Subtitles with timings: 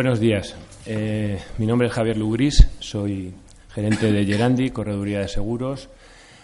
[0.00, 0.56] Buenos días.
[0.86, 3.34] Eh, mi nombre es Javier Lugris, soy
[3.74, 5.90] gerente de Gerandi, Correduría de Seguros.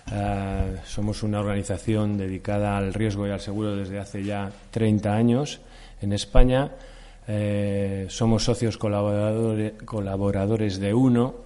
[0.08, 5.62] Ah, somos una organización dedicada al riesgo y al seguro desde hace ya 30 años
[6.02, 6.72] en España.
[7.28, 11.36] Eh, somos socios colaboradores, colaboradores de UNO,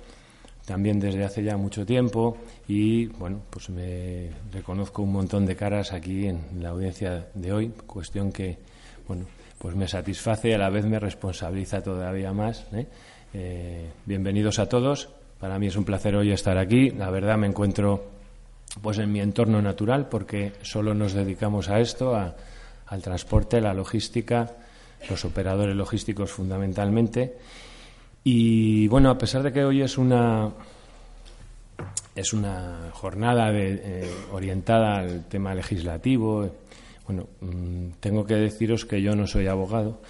[0.67, 5.92] también desde hace ya mucho tiempo y bueno, pues me reconozco un montón de caras
[5.92, 8.58] aquí en la audiencia de hoy, cuestión que
[9.06, 9.27] bueno,
[9.61, 12.64] pues me satisface y a la vez me responsabiliza todavía más.
[12.72, 12.86] ¿eh?
[13.34, 15.11] Eh, bienvenidos a todos.
[15.39, 16.89] Para mí es un placer hoy estar aquí.
[16.89, 18.06] La verdad me encuentro
[18.80, 24.50] pues en mi entorno natural porque solo nos dedicamos a esto, al transporte, la logística,
[25.11, 27.36] los operadores logísticos fundamentalmente.
[28.24, 30.52] Y bueno, a pesar de que hoy es una
[32.17, 36.48] es una jornada eh, orientada al tema legislativo,
[37.11, 40.00] bueno, mm, tengo que deciros que yo no soy abogado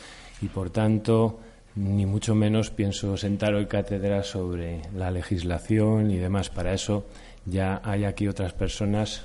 [0.42, 1.40] y, por tanto,
[1.74, 6.50] ni mucho menos pienso sentar hoy cátedra sobre la legislación y demás.
[6.50, 7.06] Para eso
[7.46, 9.24] ya hay aquí otras personas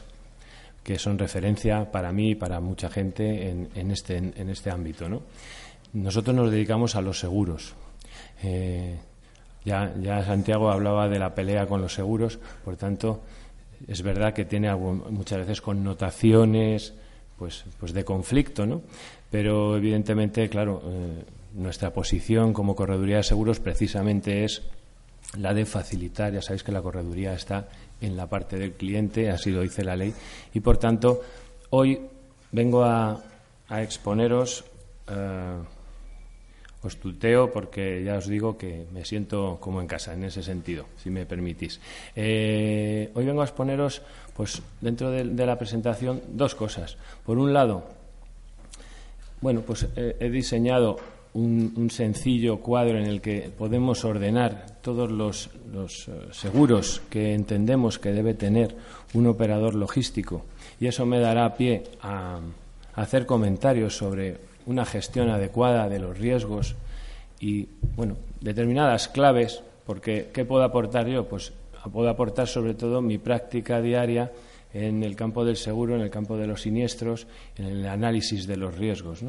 [0.84, 5.10] que son referencia para mí y para mucha gente en, este, en, este ámbito.
[5.92, 7.74] Nosotros nos dedicamos a los seguros.
[8.42, 8.96] Eh,
[9.66, 13.22] ya, ya Santiago hablaba de la pelea con los seguros, por tanto,
[13.86, 16.94] es verdad que tiene muchas veces connotaciones
[17.38, 18.82] pues, pues de conflicto, ¿no?
[19.30, 21.24] Pero evidentemente, claro, eh,
[21.56, 24.62] nuestra posición como correduría de seguros precisamente es
[25.38, 27.68] la de facilitar, ya sabéis que la correduría está
[28.02, 30.14] en la parte del cliente, así lo dice la ley,
[30.54, 31.22] y por tanto
[31.72, 32.00] hoy
[32.52, 33.22] vengo a,
[33.70, 34.64] exponeros,
[35.10, 35.58] eh,
[36.86, 40.86] os tuteo porque ya os digo que me siento como en casa en ese sentido,
[41.02, 41.82] si me permitís.
[42.16, 44.04] Eh, hoy vengo a exponeros
[44.36, 46.98] pues dentro de, la presentación, dos cosas.
[47.26, 47.86] Por un lado,
[49.40, 50.98] bueno, pues he, diseñado
[51.34, 58.12] un, sencillo cuadro en el que podemos ordenar todos los, eh, seguros que entendemos que
[58.12, 58.76] debe tener
[59.14, 60.44] un operador logístico
[60.82, 62.40] y eso me dará pie a,
[62.96, 66.76] hacer comentarios sobre una gestión adecuada de los riesgos
[67.40, 71.26] y, bueno, determinadas claves, porque ¿qué puedo aportar yo?
[71.26, 71.54] Pues
[71.90, 74.32] puedo aportar sobre todo mi práctica diaria
[74.74, 78.58] en el campo del seguro, en el campo de los siniestros, en el análisis de
[78.58, 79.24] los riesgos.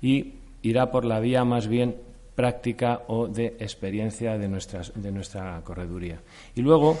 [0.00, 1.96] Y irá por la vía más bien
[2.34, 6.20] práctica o de experiencia de, nuestras, de nuestra correduría.
[6.54, 6.96] Y luego,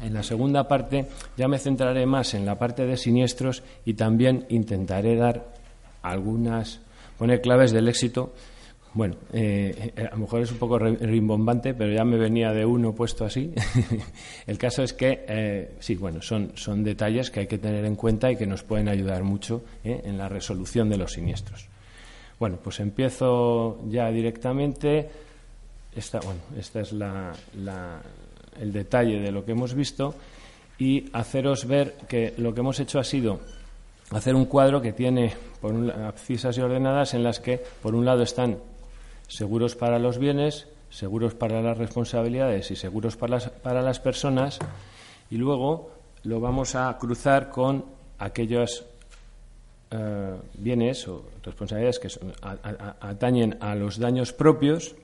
[0.00, 1.06] en la segunda parte,
[1.36, 5.54] ya me centraré más en la parte de siniestros y también intentaré dar
[6.02, 6.80] algunas,
[7.18, 8.32] poner claves del éxito
[8.94, 12.94] bueno, eh, a lo mejor es un poco rimbombante, pero ya me venía de uno
[12.94, 13.52] puesto así.
[14.46, 17.96] el caso es que, eh, sí, bueno, son, son detalles que hay que tener en
[17.96, 21.68] cuenta y que nos pueden ayudar mucho eh, en la resolución de los siniestros.
[22.40, 25.08] Bueno, pues empiezo ya directamente.
[25.94, 27.32] Esta, bueno, este es la,
[28.60, 30.14] el detalle de lo que hemos visto
[30.78, 33.40] y haceros ver que lo que hemos hecho ha sido
[34.10, 38.04] hacer un cuadro que tiene por un, abscisas y ordenadas en las que, por un
[38.04, 38.58] lado, están
[39.28, 44.58] seguros para los bienes, seguros para las responsabilidades y seguros para las, para las personas,
[45.30, 45.92] y luego
[46.24, 47.84] lo vamos a cruzar con
[48.18, 48.84] aquellos
[49.90, 52.08] eh, bienes o responsabilidades que
[53.00, 54.96] atañen a los daños propios,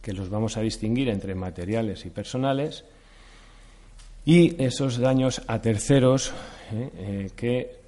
[0.00, 2.84] que los vamos a distinguir entre materiales y personales,
[4.24, 6.32] y esos daños a terceros
[6.72, 7.81] eh, eh, que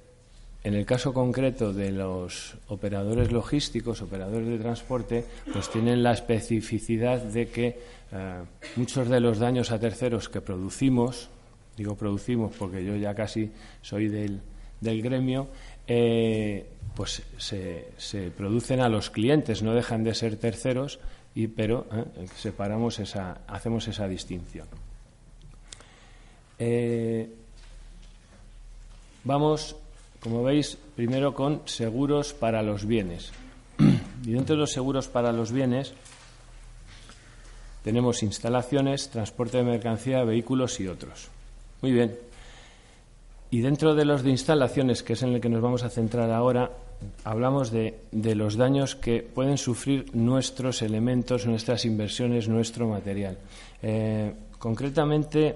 [0.65, 5.23] en el caso concreto de los operadores logísticos, operadores de transporte,
[5.53, 7.79] pues tienen la especificidad de que
[8.11, 8.43] eh,
[8.75, 11.29] muchos de los daños a terceros que producimos,
[11.77, 13.51] digo producimos porque yo ya casi
[13.83, 14.41] soy del,
[14.81, 15.49] gremio,
[15.87, 16.65] eh,
[16.95, 20.97] pues se, producen a los clientes, no dejan de ser terceros,
[21.35, 24.67] y, pero eh, separamos esa, hacemos esa distinción.
[29.23, 29.75] Vamos,
[30.25, 33.31] como veis, primero con seguros para los bienes.
[34.25, 35.93] Y dentro de los seguros para los bienes
[37.83, 41.29] tenemos instalaciones, transporte de mercancía, vehículos y otros.
[41.83, 42.17] Muy bien.
[43.51, 46.31] Y dentro de los de instalaciones, que es en el que nos vamos a centrar
[46.31, 46.71] ahora,
[47.23, 53.37] hablamos de, los daños que pueden sufrir nuestros elementos, nuestras inversiones, nuestro material.
[53.83, 55.55] Eh, concretamente,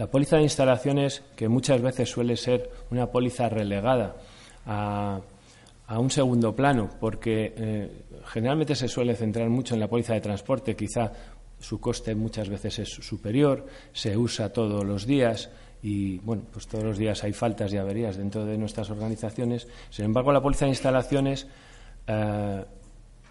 [0.00, 4.16] la póliza de instalaciones, que muchas veces suele ser una póliza relegada
[4.64, 5.20] a,
[5.90, 10.74] un segundo plano, porque eh, generalmente se suele centrar mucho en la póliza de transporte,
[10.74, 11.12] quizá
[11.58, 15.50] su coste muchas veces es superior, se usa todos los días,
[15.82, 19.68] y bueno, pues todos los días hay faltas y averías dentro de nuestras organizaciones.
[19.90, 21.46] Sin embargo, la póliza de instalaciones,
[22.06, 22.64] eh,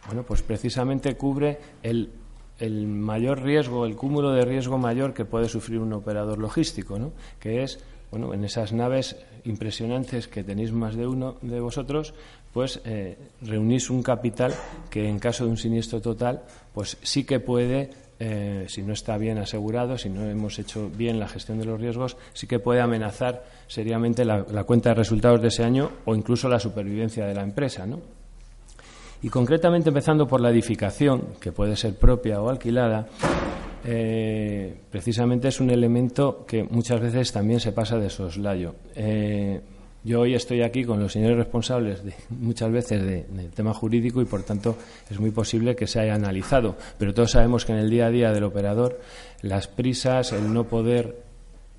[0.05, 2.11] bueno, pues precisamente cubre el,
[2.59, 7.11] el, mayor riesgo, el cúmulo de riesgo mayor que puede sufrir un operador logístico, ¿no?
[7.39, 7.79] que es,
[8.11, 9.15] bueno, en esas naves
[9.45, 12.13] impresionantes que tenéis más de uno de vosotros,
[12.53, 14.53] pues eh, reunís un capital
[14.89, 17.91] que en caso de un siniestro total, pues sí que puede
[18.21, 21.79] eh, si no está bien asegurado, si no hemos hecho bien la gestión de los
[21.79, 26.49] riesgos, sí que puede amenazar seriamente la, cuenta de resultados de ese año o incluso
[26.49, 27.87] la supervivencia de la empresa.
[29.21, 33.07] Y concretamente, empezando por la edificación, que puede ser propia o alquilada,
[33.83, 38.75] eh, precisamente es un elemento que muchas veces también se pasa de soslayo.
[38.95, 39.59] Eh,
[40.05, 44.25] yo hoy estoy aquí con los señores responsables de, muchas veces del tema jurídico y,
[44.25, 44.77] por tanto,
[45.09, 46.77] es muy posible que se haya analizado.
[46.97, 49.01] Pero todos sabemos que en el día a día del operador
[49.41, 51.28] las prisas, el no poder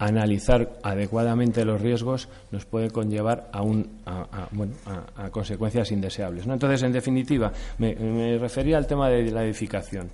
[0.01, 6.47] analizar adecuadamente los riesgos nos puede conllevar a, un, a, consecuencias indeseables.
[6.47, 6.55] ¿no?
[6.55, 10.11] Entonces, en definitiva, me, refería al tema de la edificación.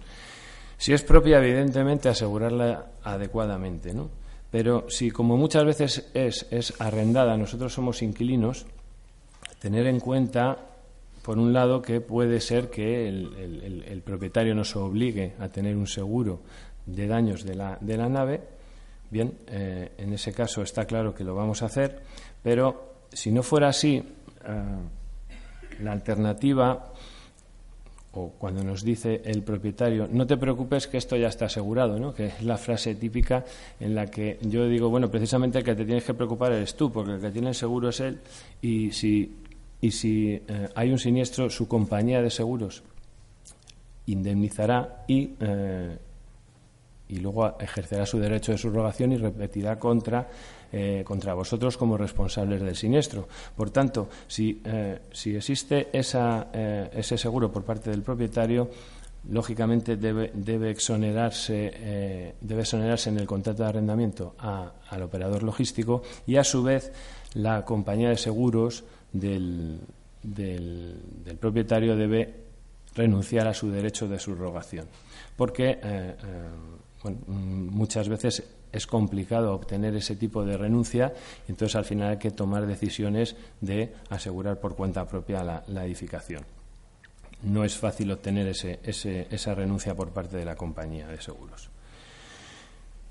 [0.77, 3.95] Si es propia, evidentemente, asegurarla adecuadamente.
[3.95, 4.11] ¿no?
[4.51, 8.67] Pero si, como muchas veces es, es arrendada, nosotros somos inquilinos,
[9.61, 10.59] tener en cuenta,
[11.23, 16.41] por un lado, que puede ser que el, propietario nos obligue a tener un seguro
[16.87, 18.56] de daños de la, de la nave.
[19.11, 22.03] Bien, eh, en ese caso está claro que lo vamos a hacer,
[22.43, 24.03] pero si no fuera así, eh,
[25.81, 26.93] la alternativa
[28.13, 32.15] o cuando nos dice el propietario, no te preocupes que esto ya está asegurado, ¿no?
[32.15, 33.45] que es la frase típica
[33.79, 36.91] en la que yo digo, bueno, precisamente el que te tienes que preocupar eres tú,
[36.91, 38.19] porque el que tiene el seguro es él,
[38.63, 39.37] y si,
[39.83, 42.83] y si eh, hay un siniestro, su compañía de seguros
[44.07, 45.33] indemnizará y,
[47.09, 50.29] y luego ejercerá su derecho de subrogación y repetirá contra
[50.73, 53.29] eh, contra vosotros como responsables del siniestro.
[53.57, 58.69] Por tanto, si, eh, si existe esa, eh, ese seguro por parte del propietario,
[59.31, 66.37] lógicamente debe, debe, exonerarse, debe exonerarse en el contrato de arrendamiento al operador logístico y,
[66.37, 66.93] a su vez,
[67.35, 69.81] la compañía de seguros del,
[70.23, 71.01] del,
[71.41, 72.35] propietario debe
[72.95, 74.87] renunciar a su derecho de subrogación.
[75.37, 75.79] Porque
[77.11, 78.43] mm, muchas veces
[78.73, 81.13] es complicado obtener ese tipo de renuncia
[81.49, 86.45] entonces al final hay que tomar decisiones de asegurar por cuenta propia la, edificación.
[87.43, 91.71] No es fácil obtener esa renuncia por parte de la compañía de seguros.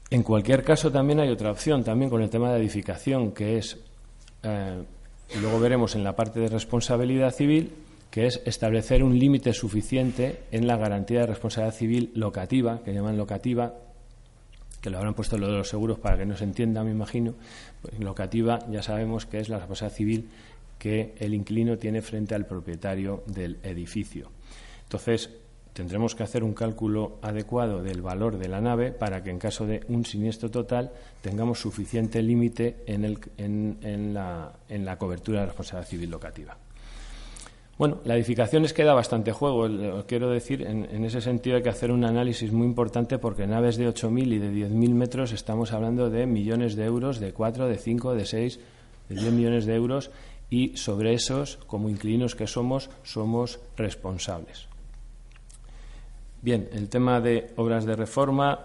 [0.09, 3.77] En cualquier caso, también hay otra opción, también con el tema de edificación, que es,
[4.43, 4.83] eh,
[5.41, 7.71] luego veremos en la parte de responsabilidad civil,
[8.11, 13.17] que es establecer un límite suficiente en la garantía de responsabilidad civil locativa, que llaman
[13.17, 13.73] locativa,
[14.85, 17.33] que lo habrán puesto lo de los seguros para que no se entienda, me imagino.
[17.81, 20.29] Pues, locativa ya sabemos que es la responsabilidad civil
[20.77, 24.29] que el inquilino tiene frente al propietario del edificio.
[24.83, 25.31] Entonces,
[25.73, 29.65] tendremos que hacer un cálculo adecuado del valor de la nave para que en caso
[29.65, 30.91] de un siniestro total
[31.23, 36.55] tengamos suficiente límite en, en, la, en la cobertura de responsabilidad civil locativa.
[37.77, 40.05] Bueno, la edificación es que da bastante juego.
[40.07, 43.89] Quiero decir, en, ese sentido hay que hacer un análisis muy importante porque naves de
[43.89, 48.15] 8.000 y de 10.000 metros estamos hablando de millones de euros, de 4, de 5,
[48.15, 48.59] de 6,
[49.09, 50.09] de 10 millones de euros
[50.49, 54.67] y sobre esos, como inquilinos que somos, somos responsables.
[56.41, 58.57] Bien, el tema de obras de reforma,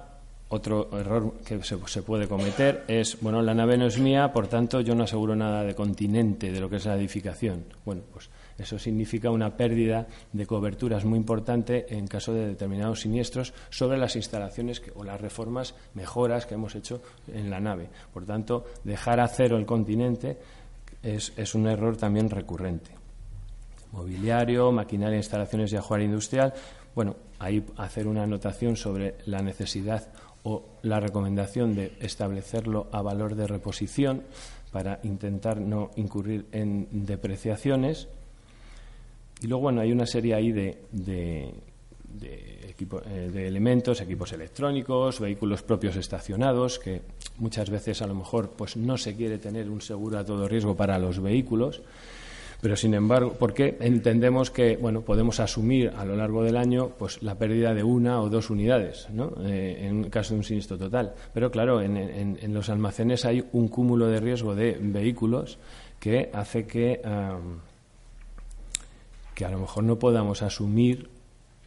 [0.51, 4.47] otro error que se, se, puede cometer es, bueno, la nave no es mía, por
[4.47, 7.65] tanto yo no aseguro nada de continente de lo que es la edificación.
[7.85, 8.29] Bueno, pues
[8.61, 14.17] eso significa una pérdida de coberturas muy importante en caso de determinados siniestros sobre las
[14.17, 17.89] instalaciones o las reformas, mejoras que hemos hecho en la nave.
[18.13, 20.37] Por tanto, dejar a cero el continente
[21.03, 22.91] es, es un error también recurrente.
[23.93, 26.53] Mobiliario, maquinaria, instalaciones y ajuar industrial.
[26.95, 30.09] Bueno, ahí hacer una anotación sobre la necesidad
[30.43, 34.23] o la recomendación de establecerlo a valor de reposición
[34.71, 38.09] para intentar no incurrir en depreciaciones.
[39.43, 41.55] Y luego, bueno, hay una serie ahí de, de,
[42.21, 47.03] eh, de elementos, equipos electrónicos, vehículos propios estacionados, que
[47.39, 50.77] muchas veces a lo mejor pues no se quiere tener un seguro a todo riesgo
[50.77, 51.83] para los vehículos
[52.61, 57.23] pero, sin embargo, porque entendemos que bueno, podemos asumir a lo largo del año pues,
[57.23, 59.33] la pérdida de una o dos unidades, ¿no?
[59.43, 61.15] Eh, en caso de un siniestro total.
[61.33, 65.59] Pero, claro, en, los almacenes hay un cúmulo de riesgo de vehículos
[65.99, 67.01] que hace que,
[69.41, 71.09] que a lo mejor no podamos asumir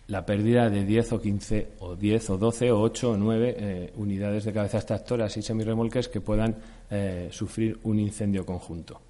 [0.05, 3.93] la pérdida de 10 o 15 o 10 o 12 o 8 o 9 eh,
[3.97, 6.55] unidades de cabezas tractoras y semirremolques que puedan
[6.91, 9.01] eh, sufrir un incendio conjunto.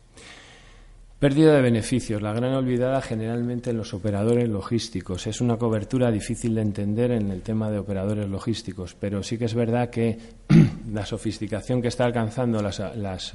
[1.19, 5.27] Pérdida de beneficios, la gran olvidada generalmente en los operadores logísticos.
[5.27, 9.45] Es una cobertura difícil de entender en el tema de operadores logísticos, pero sí que
[9.45, 10.17] es verdad que
[10.93, 12.79] la sofisticación que está alcanzando las,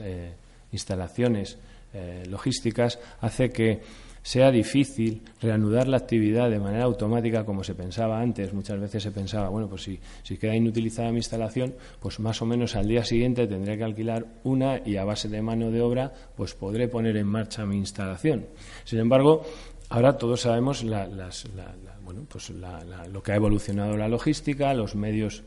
[0.00, 0.32] eh,
[0.72, 1.58] instalaciones
[2.28, 3.80] logísticas hace que
[4.28, 8.52] sea difícil reanudar la actividad de manera automática como se pensaba antes.
[8.52, 12.76] Muchas veces se pensaba, bueno, pues si, queda inutilizada mi instalación, pues más o menos
[12.76, 16.52] al día siguiente tendré que alquilar una y a base de mano de obra, pues
[16.52, 18.44] podré poner en marcha mi instalación.
[18.84, 19.46] Sin embargo,
[19.88, 25.42] ahora todos sabemos bueno, pues lo que ha evolucionado la logística, los medios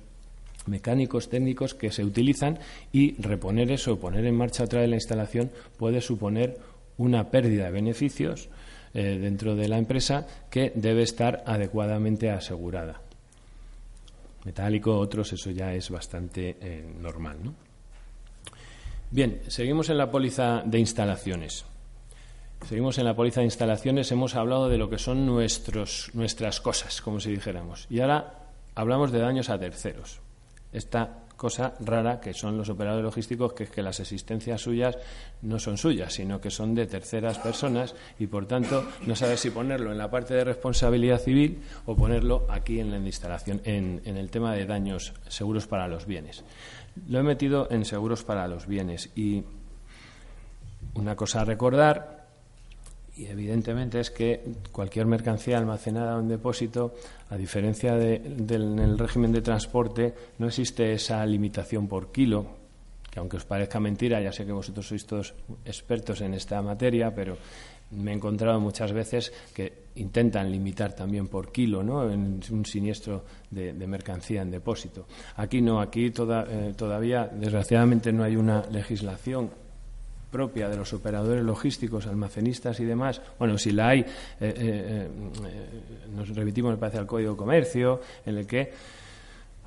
[0.65, 2.57] mecánicos, técnicos que se utilizan
[2.91, 6.57] y reponer eso, poner en marcha otra vez la instalación puede suponer
[6.97, 8.49] una pérdida de beneficios
[8.93, 13.01] eh, dentro de la empresa que debe estar adecuadamente asegurada.
[14.45, 17.37] Metálico, otros, eso ya es bastante eh, normal.
[17.43, 17.53] ¿no?
[19.11, 21.65] Bien, seguimos en la póliza de instalaciones.
[22.67, 27.01] Seguimos en la póliza de instalaciones, hemos hablado de lo que son nuestros, nuestras cosas,
[27.01, 27.87] como si dijéramos.
[27.89, 30.19] Y ahora hablamos de daños a terceros.
[30.71, 34.95] Esta cosa rara que son los operadores logísticos, que es que las existencias suyas
[35.41, 39.49] no son suyas, sino que son de terceras personas y, por tanto, no sabe si
[39.49, 44.29] ponerlo en la parte de responsabilidad civil o ponerlo aquí en la instalación, en el
[44.29, 46.43] tema de daños seguros para los bienes.
[47.07, 49.43] Lo he metido en seguros para los bienes y
[50.93, 52.20] una cosa a recordar
[53.21, 56.95] y evidentemente es que cualquier mercancía almacenada en depósito,
[57.29, 62.47] a diferencia del régimen de transporte, no existe esa limitación por kilo,
[63.11, 65.35] que aunque os parezca mentira, ya sé que vosotros sois todos
[65.65, 67.37] expertos en esta materia, pero
[67.91, 72.09] me he encontrado muchas veces que intentan limitar también por kilo ¿no?
[72.09, 75.05] en un siniestro de, mercancía en depósito.
[75.35, 79.51] Aquí no, aquí eh, todavía, desgraciadamente, no hay una legislación
[80.31, 84.05] propia de los operadores logísticos, almacenistas y demás, bueno, si la hay, eh,
[84.39, 85.09] eh, eh,
[86.15, 88.71] nos remitimos, parece, al Código de Comercio, en el que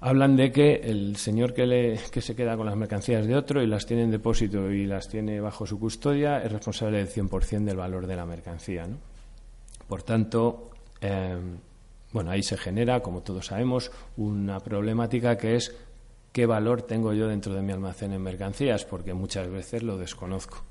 [0.00, 3.62] hablan de que el señor que, le, que se queda con las mercancías de otro
[3.62, 7.64] y las tiene en depósito y las tiene bajo su custodia es responsable del 100%
[7.64, 8.86] del valor de la mercancía.
[9.86, 10.70] Por tanto,
[12.12, 15.74] bueno, ahí se genera, como todos sabemos, una problemática que es
[16.34, 20.64] qué valor tengo yo dentro de mi almacén en mercancías, porque muchas veces lo desconozco.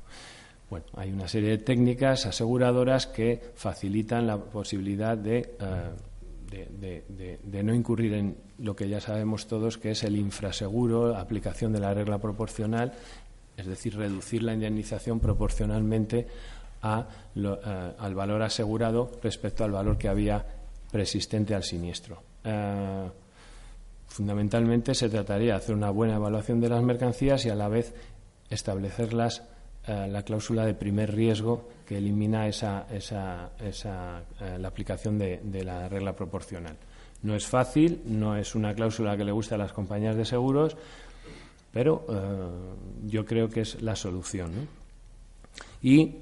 [0.70, 5.56] Bueno, hay una serie de técnicas aseguradoras que facilitan la posibilidad de,
[6.52, 11.80] eh, no incurrir en lo que ya sabemos todos, que es el infraseguro, aplicación de
[11.80, 12.92] la regla proporcional,
[13.56, 16.28] es decir, reducir la indemnización proporcionalmente
[16.84, 20.46] eh, al valor asegurado respecto al valor que había
[20.92, 22.22] preexistente al siniestro.
[22.44, 23.10] Eh,
[24.14, 27.96] Fundamentalmente se trataría de hacer una buena evaluación de las mercancías y a la vez
[28.48, 29.42] establecerlas
[29.88, 35.90] eh, la cláusula de primer riesgo que elimina esa, esa, eh, la aplicación de, la
[35.90, 36.78] regla proporcional.
[37.24, 40.78] No es fácil, no es una cláusula que le guste a las compañías de seguros,
[41.72, 44.52] pero eh, yo creo que es la solución.
[45.82, 46.18] Y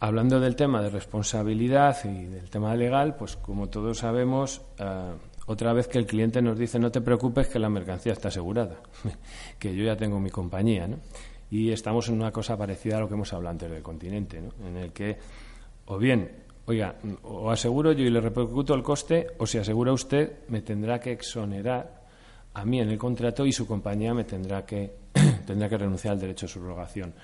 [0.00, 4.60] hablando del tema de responsabilidad y del tema legal, pues como todos sabemos,
[5.48, 8.76] otra vez que el cliente nos dice no te preocupes que la mercancía está asegurada,
[9.58, 10.98] que yo ya tengo mi compañía, ¿no?
[11.50, 14.50] Y estamos en una cosa parecida a lo que hemos hablado antes del continente, ¿no?
[14.66, 15.16] En el que,
[15.86, 16.30] o bien,
[16.66, 21.00] oiga, o aseguro yo y le repercuto el coste, o si asegura usted, me tendrá
[21.00, 22.04] que exonerar
[22.52, 24.96] a mí en el contrato y su compañía me tendrá que,
[25.46, 27.14] tendrá que renunciar al derecho de subrogación.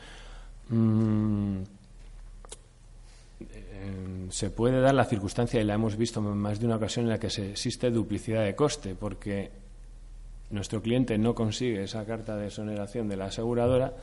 [0.70, 1.58] Mm,
[4.30, 7.10] se puede dar la circunstancia, y la hemos visto en más de una ocasión, en
[7.10, 9.50] la que se existe duplicidad de coste, porque
[10.50, 13.94] nuestro cliente no consigue esa carta de exoneración de la aseguradora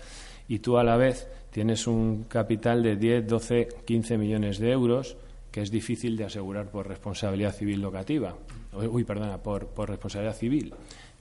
[0.48, 5.16] y tú a la vez tienes un capital de 10, 12, 15 millones de euros
[5.52, 8.36] que es difícil de asegurar por responsabilidad civil locativa.
[8.74, 10.74] Uy, perdona, por, responsabilidad civil.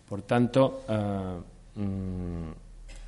[0.09, 1.39] Por tanto, ah,
[1.75, 2.51] mm,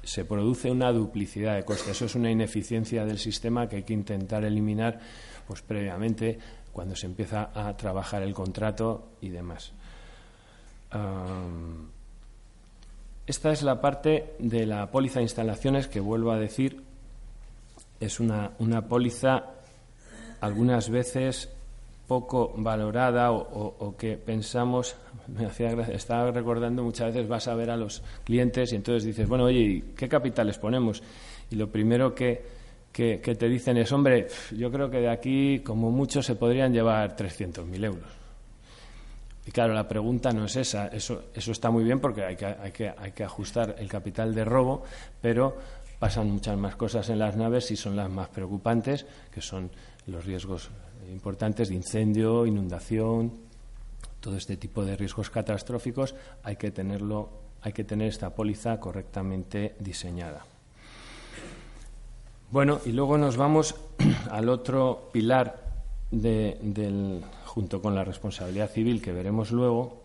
[0.02, 1.90] se produce una duplicidad de costes.
[1.90, 5.00] Eso es una ineficiencia del sistema que hay que intentar eliminar
[5.46, 6.38] pues, previamente
[6.72, 9.72] cuando se empieza a trabajar el contrato y demás.
[13.26, 16.82] Esta es la parte de la póliza de instalaciones que vuelvo a decir
[18.00, 19.44] es una, una póliza
[20.40, 21.48] algunas veces
[22.12, 24.96] poco valorada o, que pensamos,
[25.28, 29.26] me hacía estaba recordando muchas veces vas a ver a los clientes y entonces dices,
[29.26, 31.02] bueno, oye, ¿qué capitales ponemos?
[31.50, 32.44] Y lo primero que,
[32.92, 37.16] que, te dicen es, hombre, yo creo que de aquí como mucho se podrían llevar
[37.16, 38.10] 300.000 euros.
[39.46, 42.44] Y claro, la pregunta no es esa, eso, eso está muy bien porque hay que,
[42.44, 44.82] hay, que, hay que ajustar el capital de robo,
[45.22, 45.56] pero
[45.98, 49.70] pasan muchas más cosas en las naves y son las más preocupantes, que son
[50.06, 50.68] los riesgos
[51.10, 53.32] importantes de incendio, inundación,
[54.20, 57.28] todo este tipo de riesgos catastróficos, hay que tenerlo,
[57.60, 60.44] hay que tener esta póliza correctamente diseñada.
[62.50, 63.74] Bueno, y luego nos vamos
[64.30, 65.62] al otro pilar
[66.10, 70.02] del, junto con la responsabilidad civil que veremos luego,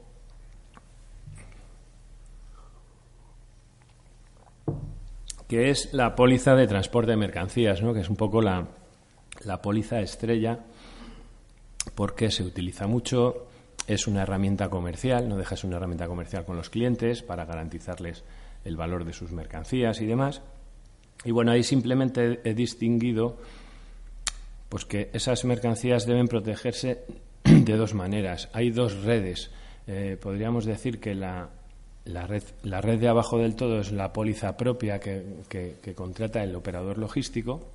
[5.47, 7.93] que es la póliza de transporte de mercancías, ¿no?
[7.93, 8.67] que es un poco la,
[9.43, 10.59] la póliza estrella
[11.97, 13.47] porque se utiliza mucho,
[13.87, 17.45] es una herramienta comercial, no deja de ser una herramienta comercial con los clientes para
[17.45, 18.23] garantizarles
[18.63, 20.43] el valor de sus mercancías y demás.
[21.25, 23.39] Y bueno, ahí simplemente he distinguido
[24.69, 27.03] pues que esas mercancías deben protegerse
[27.43, 28.47] de dos maneras.
[28.53, 29.49] Hay dos redes.
[29.87, 31.49] Eh, podríamos decir que la,
[32.05, 36.55] la, red, la red de abajo del todo es la póliza propia que contrata el
[36.55, 37.71] operador logístico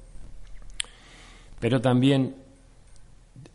[1.62, 2.34] pero también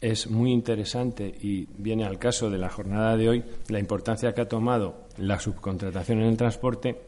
[0.01, 4.41] es muy interesante y viene al caso de la jornada de hoy la importancia que
[4.41, 7.01] ha tomado la subcontratación en el transporte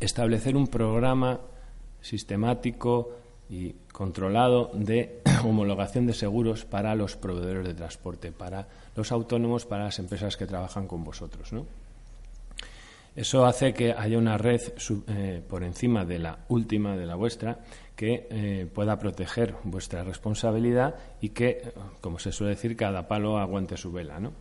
[0.00, 1.40] establecer un programa
[2.00, 3.10] sistemático
[3.48, 9.84] y controlado de homologación de seguros para los proveedores de transporte, para los autónomos, para
[9.84, 11.50] las empresas que trabajan con vosotros.
[13.14, 14.60] Eso hace que haya una red
[15.08, 17.58] eh, por encima de la última, de la vuestra,
[17.96, 23.76] que eh, pueda proteger vuestra responsabilidad y que, como se suele decir, cada palo aguante
[23.76, 24.18] su vela.
[24.18, 24.32] ¿no?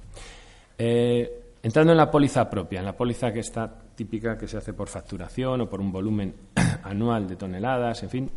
[0.77, 4.73] Eh, entrando en la póliza propia, en la póliza que está típica que se hace
[4.73, 6.33] por facturación o por un volumen
[6.83, 8.31] anual de toneladas, en fin,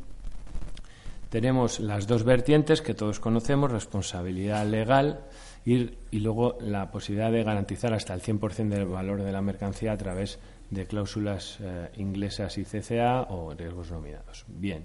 [1.31, 5.25] tenemos las dos vertientes que todos conocemos, responsabilidad legal
[5.65, 9.97] y, luego la posibilidad de garantizar hasta el 100% del valor de la mercancía a
[9.97, 10.39] través
[10.71, 14.45] de cláusulas eh, inglesas y CCA o riesgos nominados.
[14.47, 14.85] Bien.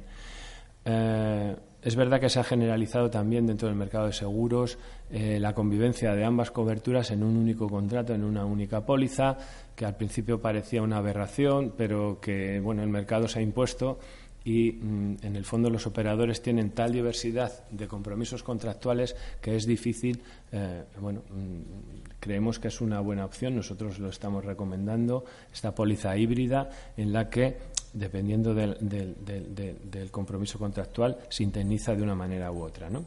[0.92, 4.78] Eh, es verdad que se ha generalizado también dentro del mercado de seguros
[5.12, 9.38] eh, la convivencia de ambas coberturas en un único contrato, en una única póliza,
[9.76, 14.00] que al principio parecía una aberración, pero que bueno, el mercado se ha impuesto
[14.44, 19.66] y mm, en el fondo los operadores tienen tal diversidad de compromisos contractuales que es
[19.66, 20.22] difícil,
[20.52, 25.24] eh, bueno, mm, creemos que es una buena opción, nosotros lo estamos recomendando,
[25.54, 27.58] esta póliza híbrida en la que,
[27.94, 33.06] dependiendo del, compromiso contractual, se indemniza de una manera u otra, ¿no?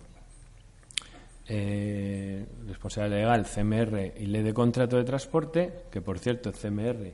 [1.49, 7.13] Eh, responsabilidad legal, CMR y ley de contrato de transporte, que por cierto, CMR,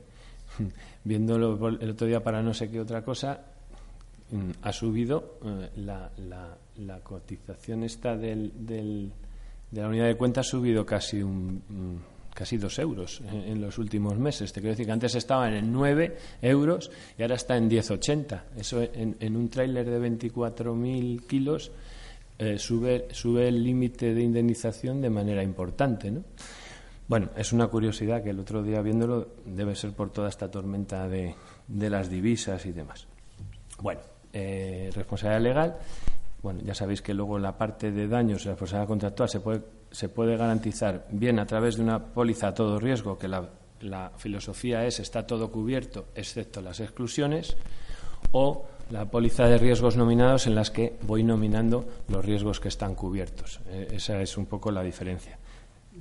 [1.03, 3.41] viéndolo el otro día para no sé qué otra cosa,
[4.31, 6.11] Mm, ha subido eh, la,
[6.77, 9.11] la, cotización esta del, del,
[9.71, 11.63] de la unidad de cuenta ha subido casi un
[12.39, 14.53] casi dos euros en, los últimos meses.
[14.53, 18.43] Te quiero decir que antes estaba en 9 euros y ahora está en 10,80.
[18.55, 21.73] Eso en, un tráiler de 24.000 kilos
[22.37, 26.23] eh, sube, sube el límite de indemnización de manera importante, ¿no?
[27.09, 31.09] Bueno, es una curiosidad que el otro día viéndolo debe ser por toda esta tormenta
[31.09, 31.35] de,
[31.67, 33.05] de las divisas y demás.
[33.81, 33.99] Bueno,
[34.31, 35.77] eh, responsabilidad legal.
[36.41, 40.09] Bueno, ya sabéis que luego la parte de daños, la responsabilidad contractual, se puede, se
[40.09, 43.49] puede garantizar bien a través de una póliza a todo riesgo, que la,
[44.17, 47.55] filosofía es está todo cubierto, excepto las exclusiones,
[48.31, 52.95] o la póliza de riesgos nominados en las que voy nominando los riesgos que están
[52.95, 53.61] cubiertos.
[53.67, 55.37] Eh, esa es un poco la diferencia.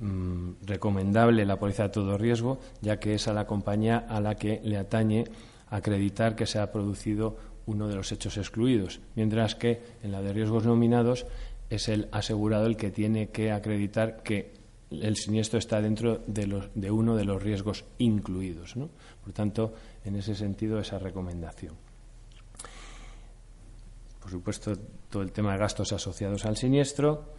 [0.00, 4.36] Mm, recomendable la póliza de todo riesgo, ya que es a la compañía a la
[4.36, 5.24] que le atañe
[5.70, 10.32] acreditar que se ha producido uno de los hechos excluidos, mientras que en la de
[10.32, 11.26] riesgos nominados
[11.70, 14.54] es el asegurado el que tiene que acreditar que
[14.90, 18.74] el siniestro está dentro de, los, de uno de los riesgos incluidos.
[18.74, 21.74] Por tanto, en ese sentido, esa recomendación.
[24.20, 24.72] por supuesto,
[25.10, 27.32] todo el tema de gastos asociados al siniestro.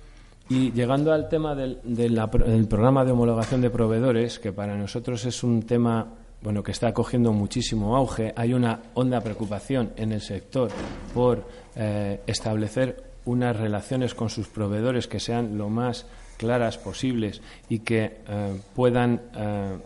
[0.47, 5.43] Y llegando al tema del, del programa de homologación de proveedores, que para nosotros es
[5.43, 8.33] un tema bueno, que está cogiendo muchísimo auge.
[8.35, 10.71] Hay una honda preocupación en el sector
[11.13, 16.05] por eh, establecer unas relaciones con sus proveedores que sean lo más
[16.37, 19.77] claras posibles y que eh, puedan eh,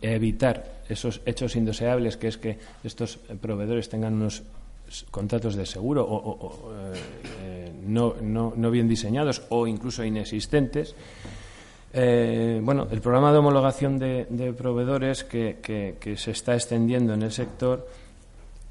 [0.00, 4.42] evitar esos hechos indeseables, que es que estos proveedores tengan unos
[5.10, 6.70] contratos de seguro o,
[7.86, 10.94] no, no, no bien diseñados o incluso inexistentes.
[11.94, 17.86] Eh, bueno, el programa de homologación de, proveedores que, se está extendiendo en el sector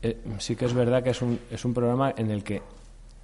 [0.01, 2.61] eh, sí que es verdad que es un, es un programa en el que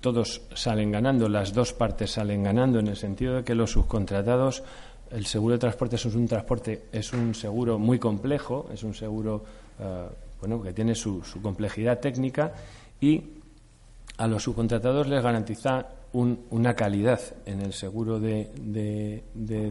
[0.02, 4.64] todos salen ganando, las dos partes salen ganando, en el sentido de que los subcontratados,
[5.12, 9.44] el seguro de transporte es un transporte, es un seguro muy complejo, es un seguro
[9.80, 10.08] eh,
[10.40, 12.54] bueno, que tiene su, su complejidad técnica
[13.00, 13.24] y
[14.18, 19.24] a los subcontratados les garantiza una calidad en el seguro de,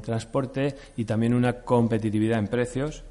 [0.05, 3.03] transporte y también una competitividad en precios,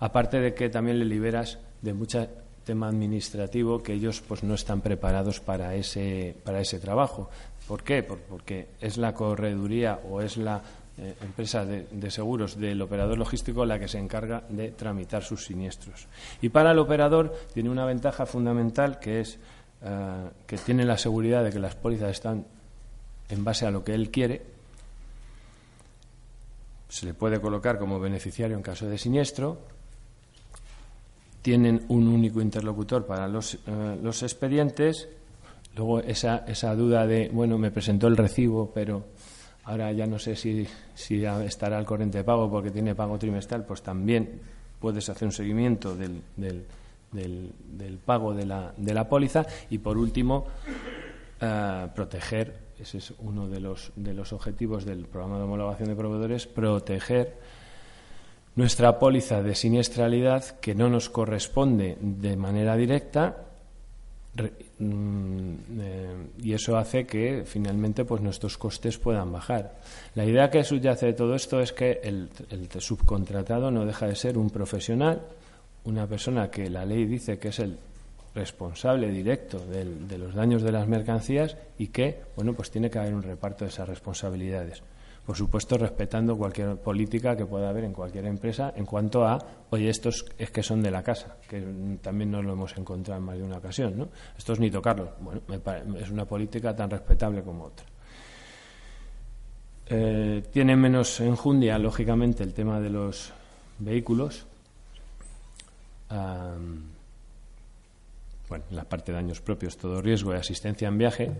[0.00, 2.26] aparte de que también le liberas de mucho
[2.64, 7.30] tema administrativo que ellos pues no están preparados para ese, para ese trabajo.
[7.68, 8.02] ¿Por qué?
[8.02, 10.62] porque es la correduría o es la
[10.96, 16.06] eh, empresa de, seguros del operador logístico la que se encarga de tramitar sus siniestros.
[16.40, 19.38] Y para el operador tiene una ventaja fundamental que es
[19.82, 22.46] eh, que tiene la seguridad de que las pólizas están
[23.28, 24.42] en base a lo que él quiere,
[26.88, 29.58] se le puede colocar como beneficiario en caso de siniestro,
[31.44, 35.10] tienen un único interlocutor para los, eh, los expedientes,
[35.76, 39.04] luego esa, esa duda de, bueno, me presentó el recibo, pero
[39.64, 43.66] ahora ya no sé si, si estará al corriente de pago porque tiene pago trimestral,
[43.66, 44.40] pues también
[44.80, 46.64] puedes hacer un seguimiento del, del,
[47.12, 49.44] del, pago de la, de la póliza.
[49.68, 50.46] Y, por último,
[51.42, 55.94] eh, proteger ese es uno de los, de los objetivos del programa de homologación de
[55.94, 57.36] proveedores, proteger
[58.56, 63.36] nuestra póliza de siniestralidad que no nos corresponde de manera directa
[64.78, 69.74] mm, eh, y eso hace que finalmente pues nuestros costes puedan bajar.
[70.14, 74.14] La idea que subyace de todo esto es que el, el subcontratado no deja de
[74.14, 75.22] ser un profesional,
[75.84, 77.76] una persona que la ley dice que es el
[78.34, 83.14] responsable directo de los daños de las mercancías y que, bueno, pues tiene que haber
[83.14, 84.82] un reparto de esas responsabilidades.
[85.26, 89.38] Por supuesto, respetando cualquier política que pueda haber en cualquier empresa en cuanto a,
[89.70, 91.62] oye, estos es que son de la casa, que
[92.02, 94.08] también nos lo hemos encontrado en más de una ocasión, ¿no?
[94.36, 95.10] Estos ni tocarlos.
[95.20, 95.40] Bueno,
[95.98, 97.86] es una política tan respetable como otra.
[99.86, 103.32] Eh, tiene menos enjundia, lógicamente, el tema de los
[103.78, 104.46] vehículos
[108.48, 111.32] bueno, en la parte de daños propios, todo riesgo de asistencia en viaje,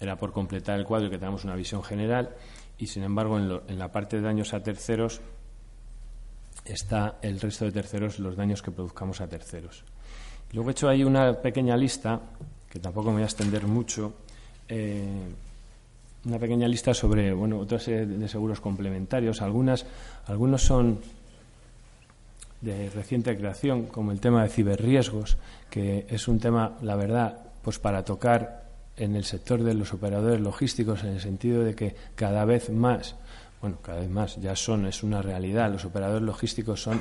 [0.00, 2.34] era por completar el cuadro y que tengamos una visión general,
[2.78, 5.20] y sin embargo en, la parte de daños a terceros
[6.64, 9.84] está el resto de terceros, los daños que produzcamos a terceros.
[10.52, 12.20] Luego he hecho ahí una pequeña lista,
[12.68, 14.14] que tampoco me voy a extender mucho,
[14.68, 15.28] eh,
[16.24, 19.42] una pequeña lista sobre bueno, otra serie de seguros complementarios.
[19.42, 19.86] Algunas,
[20.26, 20.98] algunos son
[22.60, 25.36] de reciente creación, como el tema de ciberriesgos,
[25.70, 28.65] que es un tema, la verdad, pues para tocar
[28.96, 33.16] en el sector de los operadores logísticos, en el sentido de que cada vez más,
[33.60, 37.00] bueno, cada vez más, ya son, es una realidad, los operadores logísticos son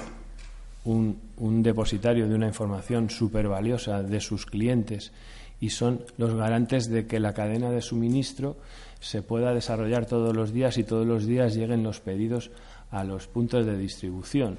[0.83, 5.11] un, un depositario de una información súper valiosa de sus clientes
[5.59, 8.57] y son los garantes de que la cadena de suministro
[8.99, 12.51] se pueda desarrollar todos los días y todos los días lleguen los pedidos
[12.91, 14.57] a los puntos de distribución.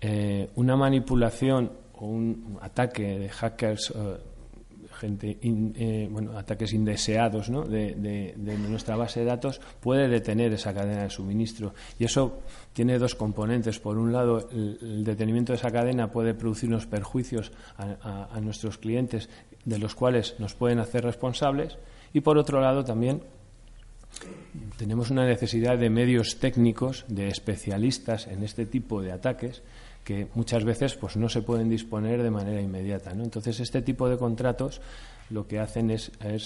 [0.00, 4.16] Eh, una manipulación o un ataque de hackers, eh,
[4.98, 8.34] gente eh, bueno, ataques indeseados de,
[8.68, 11.74] nuestra base de datos puede detener esa cadena de suministro.
[11.98, 12.40] Y eso
[12.72, 13.78] tiene dos componentes.
[13.78, 19.28] Por un lado, el, detenimiento de esa cadena puede producir unos perjuicios a nuestros clientes
[19.64, 21.78] de los cuales nos pueden hacer responsables.
[22.12, 23.22] Y por otro lado, también
[24.76, 29.62] tenemos una necesidad de medios técnicos, de especialistas en este tipo de ataques
[30.08, 33.12] que muchas veces pues no se pueden disponer de manera inmediata.
[33.12, 33.24] ¿no?
[33.24, 34.80] Entonces, este tipo de contratos
[35.28, 36.38] lo que hacen es, eh,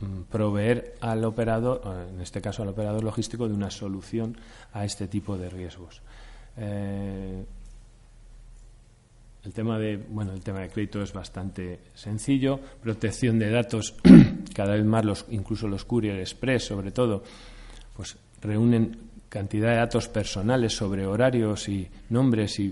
[0.00, 4.36] mm, proveer al operador, eh, en este caso al operador logístico, de una solución
[4.72, 6.02] a este tipo de riesgos.
[6.56, 7.44] Eh,
[9.44, 13.94] el tema de bueno el tema de crédito es bastante sencillo protección de datos
[14.54, 17.22] cada vez más los incluso los courier express sobre todo
[17.94, 19.03] pues reúnen
[19.34, 22.70] cantidad de datos personales sobre horarios y nombres y,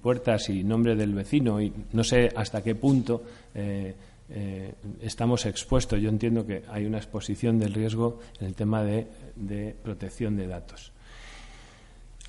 [0.00, 3.24] puertas y nombre del vecino y no sé hasta qué punto
[3.56, 3.92] eh,
[4.30, 6.00] eh, estamos expuestos.
[6.00, 10.92] Yo entiendo que hay una exposición del riesgo en el tema de, protección de datos.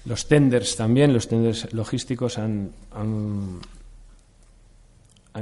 [0.05, 3.59] Los tenders también, los tenders logísticos han, han,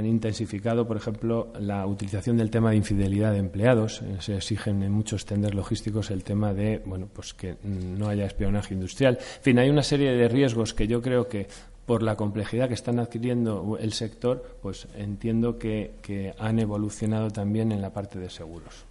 [0.06, 4.02] intensificado, por ejemplo, la utilización del tema de infidelidad de empleados.
[4.20, 8.74] Se exigen en muchos tenders logísticos el tema de, bueno, pues que no haya espionaje
[8.74, 9.18] industrial.
[9.18, 11.46] En fin, hay una serie de riesgos que yo creo que
[11.88, 17.80] por la complejidad que están adquiriendo el sector, pues entiendo que, han evolucionado también en
[17.80, 18.87] la parte de seguros.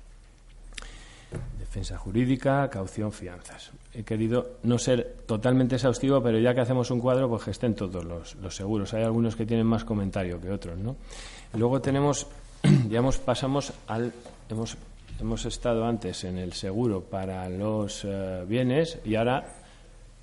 [1.59, 3.71] Defensa jurídica, caución, fianzas.
[3.93, 7.75] He querido no ser totalmente exhaustivo, pero ya que hacemos un cuadro, pues que estén
[7.75, 8.93] todos los, seguros.
[8.93, 10.95] Hay algunos que tienen más comentario que otros, ¿no?
[11.53, 12.27] Luego tenemos,
[12.63, 14.13] digamos, pasamos al,
[14.49, 14.77] hemos,
[15.19, 19.45] hemos estado antes en el seguro para los eh, bienes y ahora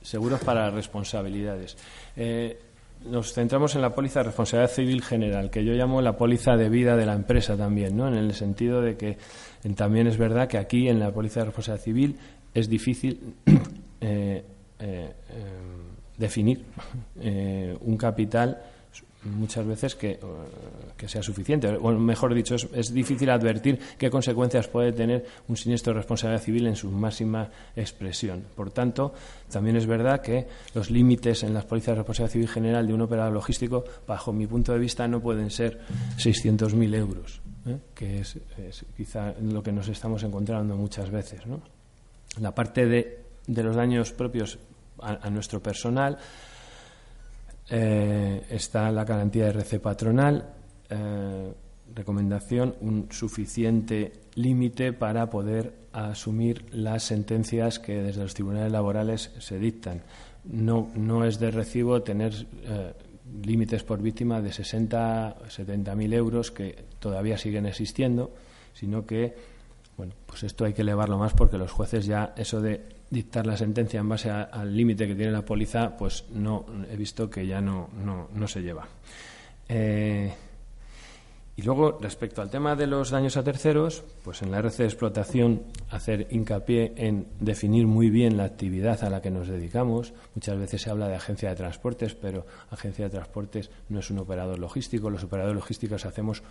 [0.00, 1.76] seguros para responsabilidades.
[2.16, 2.58] Eh,
[3.04, 6.68] nos centramos en la póliza de responsabilidad civil general, que yo llamo la póliza de
[6.68, 8.08] vida de la empresa también, ¿no?
[8.08, 9.18] En el sentido de que
[9.76, 12.16] también es verdad que aquí en la póliza de responsabilidad civil
[12.54, 13.34] es difícil
[14.00, 14.44] eh,
[14.78, 15.12] eh,
[16.16, 16.64] definir
[17.80, 18.58] un capital
[19.24, 20.18] muchas veces que,
[20.96, 21.68] que, sea suficiente.
[21.68, 26.66] O mejor dicho, es, difícil advertir qué consecuencias puede tener un siniestro de responsabilidad civil
[26.66, 28.44] en su máxima expresión.
[28.54, 29.14] Por tanto,
[29.50, 33.00] también es verdad que los límites en las pólizas de responsabilidad civil general de un
[33.02, 35.80] operador logístico, bajo mi punto de vista, no pueden ser
[36.18, 37.78] 600.000 euros, ¿eh?
[37.94, 38.38] que es,
[38.96, 41.42] quizá lo que nos estamos encontrando muchas veces.
[42.40, 44.58] La parte de, de los daños propios
[45.00, 46.18] a nuestro personal
[47.70, 50.54] eh, está la garantía de RC patronal,
[50.90, 51.52] eh,
[51.94, 59.58] recomendación, un suficiente límite para poder asumir las sentencias que desde los tribunales laborales se
[59.58, 60.02] dictan.
[60.44, 62.92] No, no es de recibo tener eh,
[63.42, 68.34] límites por víctima de 60 o 70 mil euros que todavía siguen existiendo,
[68.74, 69.34] sino que,
[69.96, 73.56] bueno, pues esto hay que elevarlo más porque los jueces ya eso de dictar la
[73.56, 77.60] sentencia en base al límite que tiene la póliza, pues no he visto que ya
[77.60, 77.88] no,
[78.32, 78.86] no, se lleva.
[79.68, 80.32] Eh,
[81.56, 84.88] y luego, respecto al tema de los daños a terceros, pues en la RC de
[84.88, 90.14] explotación hacer hincapié en definir muy bien la actividad a la que nos dedicamos.
[90.34, 94.18] Muchas veces se habla de agencia de transportes, pero agencia de transportes no es un
[94.18, 95.10] operador logístico.
[95.10, 96.42] Los operadores logísticos hacemos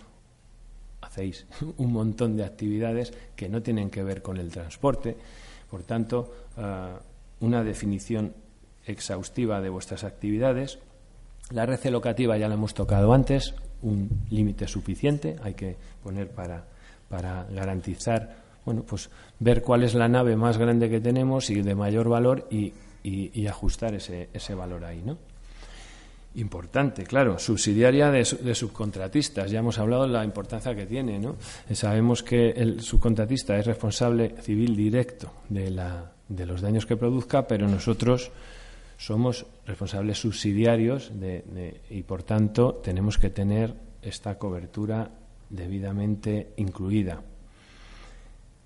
[1.02, 5.18] hacéis un montón de actividades que no tienen que ver con el transporte
[5.74, 6.86] por tanto, eh,
[7.40, 8.32] una definición
[8.86, 10.78] exhaustiva de vuestras actividades.
[11.50, 16.62] La red locativa ya la hemos tocado antes, un límite suficiente hay que poner para,
[17.08, 19.10] para garantizar, bueno, pues
[19.40, 23.46] ver cuál es la nave más grande que tenemos y de mayor valor y, y
[23.48, 25.18] ajustar ese, ese valor ahí, ¿no?
[26.36, 29.50] Importante, claro, subsidiaria de, subcontratistas.
[29.50, 31.36] Ya hemos hablado de la importancia que tiene, ¿no?
[31.72, 37.46] Sabemos que el subcontratista es responsable civil directo de, la, de los daños que produzca,
[37.46, 38.32] pero nosotros
[38.96, 45.10] somos responsables subsidiarios de, y, por tanto, tenemos que tener esta cobertura
[45.50, 47.22] debidamente incluida.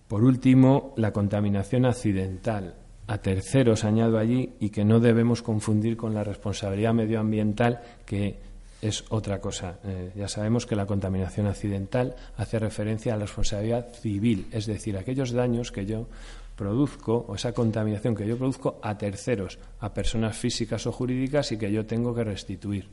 [0.08, 2.74] Por último, la contaminación accidental
[3.08, 8.36] a terceros, añado allí, y que no debemos confundir con la responsabilidad medioambiental, que
[8.82, 9.78] es otra cosa.
[9.82, 14.96] Eh, ya sabemos que la contaminación accidental hace referencia a la responsabilidad civil, es decir,
[14.96, 16.06] aquellos daños que yo
[16.54, 21.56] produzco o esa contaminación que yo produzco a terceros, a personas físicas o jurídicas y
[21.56, 22.88] que yo tengo que restituir.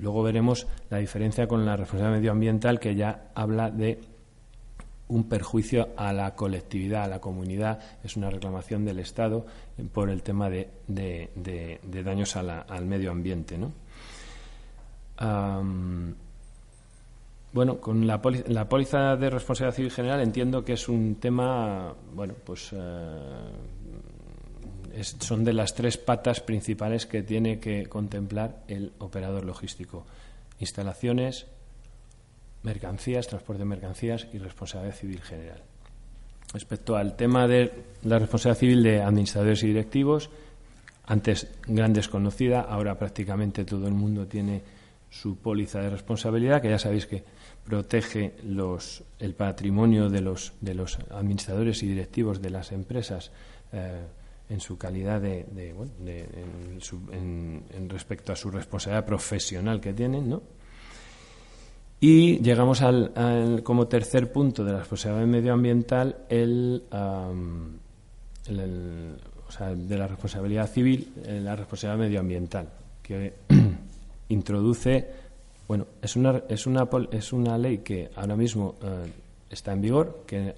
[0.00, 4.00] Luego veremos la diferencia con la responsabilidad medioambiental que ya habla de
[5.12, 9.44] un perjuicio a la colectividad, a la comunidad, es una reclamación del Estado
[9.92, 10.70] por el tema de,
[12.04, 13.58] daños al medio ambiente.
[13.58, 13.72] ¿no?
[17.52, 22.70] bueno, con la, póliza de responsabilidad civil general entiendo que es un tema, bueno, pues
[22.72, 23.18] eh,
[25.20, 30.06] son de las tres patas principales que tiene que contemplar el operador logístico.
[30.60, 31.46] Instalaciones,
[32.62, 35.62] mercancías, transporte de mercancías y responsabilidad civil general.
[36.52, 37.72] Respecto al tema de
[38.02, 40.30] la responsabilidad civil de administradores y directivos,
[41.06, 44.62] antes gran desconocida, ahora prácticamente todo el mundo tiene
[45.10, 47.22] su póliza de responsabilidad, que ya sabéis que
[47.64, 53.30] protege los, el patrimonio de los, de los administradores y directivos de las empresas
[53.72, 54.00] eh,
[54.48, 55.46] en su calidad de,
[57.12, 60.42] en, respecto a su responsabilidad profesional que tienen, ¿no?
[62.04, 66.82] Y llegamos al, como tercer punto de la responsabilidad medioambiental, el,
[68.48, 72.68] de la responsabilidad civil, la responsabilidad medioambiental,
[73.00, 73.34] que
[74.30, 75.06] introduce
[75.68, 78.74] Bueno, es una, es una, es una ley que ahora mismo
[79.48, 80.56] está en vigor, que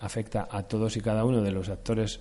[0.00, 2.18] afecta a todos y cada uno de los actores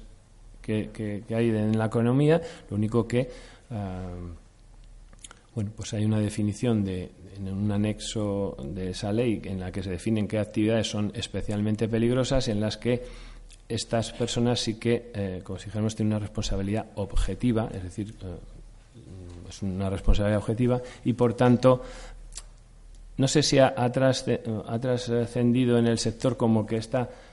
[0.62, 3.28] que, hay en la economía, lo único que
[5.54, 9.84] bueno, pues hay una definición de, en un anexo de esa ley en la que
[9.84, 13.04] se definen qué actividades son especialmente peligrosas, en las que
[13.68, 18.38] estas personas sí que, eh, como si dijéramos, tienen una responsabilidad objetiva, es decir, eh,
[19.50, 21.82] es una responsabilidad objetiva y, por tanto,
[23.18, 27.31] no sé si ha, ha trascendido en el sector como que esta Mm,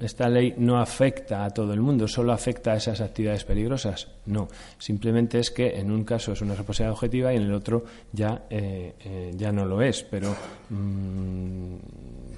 [0.00, 4.06] esta ley no afecta a todo el mundo, solo afecta a esas actividades peligrosas.
[4.26, 7.84] No, simplemente es que en un caso es una responsabilidad objetiva y en el otro
[8.12, 10.04] ya, eh, eh, ya no lo es.
[10.04, 10.34] Pero
[10.70, 11.74] mm,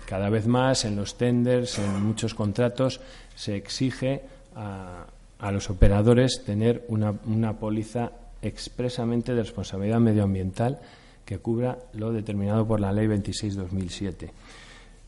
[0.07, 3.01] cada vez más en los tenders, en muchos contratos,
[3.35, 4.23] se exige
[4.57, 5.07] a,
[5.53, 10.79] los operadores tener una, una póliza expresamente de responsabilidad medioambiental
[11.25, 14.31] que cubra lo determinado por la Ley 26-2007.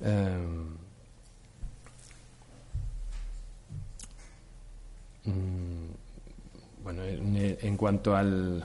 [0.01, 0.91] Mm,
[5.24, 8.64] bueno, en, cuanto al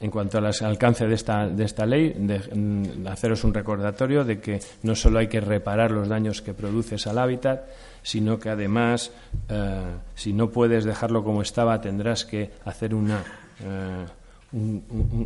[0.00, 4.40] en cuanto al alcance de esta, de esta ley, de, mm, haceros un recordatorio de
[4.40, 7.64] que no solo hay que reparar los daños que produces al hábitat,
[8.02, 9.10] sino que además,
[9.48, 9.82] eh,
[10.14, 13.22] si no puedes dejarlo como estaba, tendrás que hacer una,
[13.60, 14.06] eh,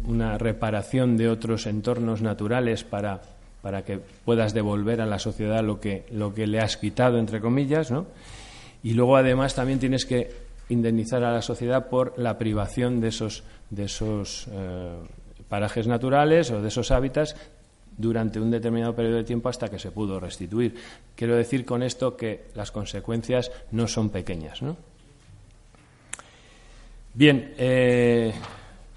[0.06, 3.20] una reparación de otros entornos naturales para,
[3.60, 7.40] para que puedas devolver a la sociedad lo que, lo que le has quitado, entre
[7.40, 8.06] comillas, ¿no?
[8.82, 10.41] Y luego, además, también tienes que
[10.72, 14.96] indemnizar a la sociedad por la privación de esos, de esos eh,
[15.48, 17.37] parajes naturales o de esos hábitats
[17.96, 20.74] durante un determinado periodo de tiempo hasta que se pudo restituir.
[21.14, 24.62] Quiero decir con esto que las consecuencias no son pequeñas.
[24.62, 24.76] ¿no?
[27.12, 28.32] Bien, eh,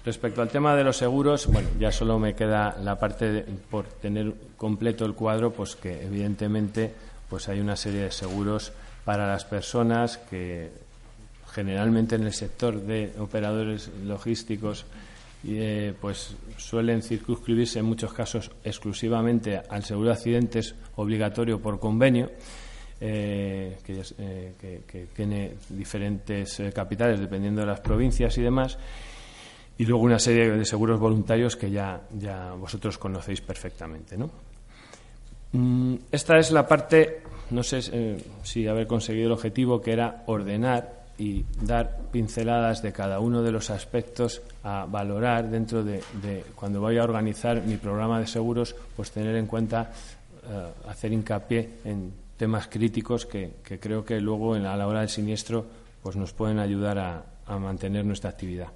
[0.04, 4.32] respecto al tema de los seguros, bueno, ya solo me queda la parte por tener
[4.56, 6.92] completo el cuadro, pues que evidentemente
[7.28, 8.72] pues hay una serie de seguros
[9.04, 10.85] para las personas que
[11.56, 14.84] generalmente en el sector de operadores logísticos
[15.48, 22.30] eh, pues suelen circunscribirse en muchos casos exclusivamente al seguro de accidentes obligatorio por convenio
[23.00, 28.76] eh, eh, que, tiene diferentes capitales dependiendo de las provincias y demás
[29.78, 34.28] y luego una serie de seguros voluntarios que ya, ya vosotros conocéis perfectamente ¿no?
[35.52, 37.80] Mm, esta es la parte no sé
[38.42, 43.52] si haber conseguido el objetivo que era ordenar y dar pinceladas de cada uno de
[43.52, 46.02] los aspectos a valorar dentro de,
[46.54, 49.92] cuando voy a organizar mi programa de seguros, pues tener en cuenta,
[50.48, 55.64] eh, hacer hincapié en temas críticos que, creo que luego a la hora del siniestro
[56.02, 58.68] pues nos pueden ayudar a mantener nuestra actividad.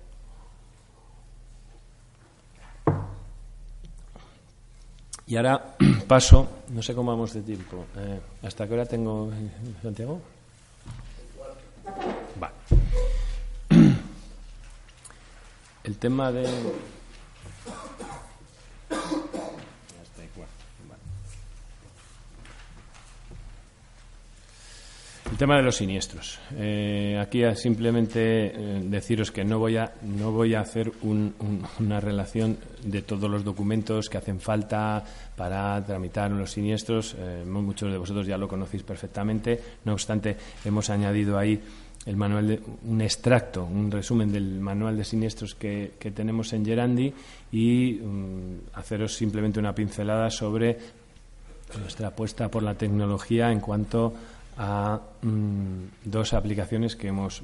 [5.31, 5.76] Y ahora
[6.09, 7.85] paso, no sé cómo vamos de tiempo.
[7.96, 9.31] Eh, ¿Hasta qué hora tengo,
[9.81, 10.20] Santiago?
[15.84, 16.44] El tema de
[25.30, 26.40] El tema de los siniestros.
[26.56, 32.58] Eh, aquí simplemente eh, deciros que no voy a, no voy a hacer una relación
[32.82, 35.02] de todos los documentos que hacen falta
[35.36, 37.14] para tramitar los siniestros.
[37.16, 39.58] Eh, muchos de vosotros ya lo conocéis perfectamente.
[39.84, 41.58] No obstante, hemos añadido ahí
[42.06, 47.12] el manual de, un extracto, un resumen del manual de siniestros que, tenemos en Gerandi
[47.52, 50.78] y mm, haceros simplemente una pincelada sobre
[51.78, 54.14] nuestra apuesta por la tecnología en cuanto
[54.56, 57.42] a mm, dos aplicaciones que hemos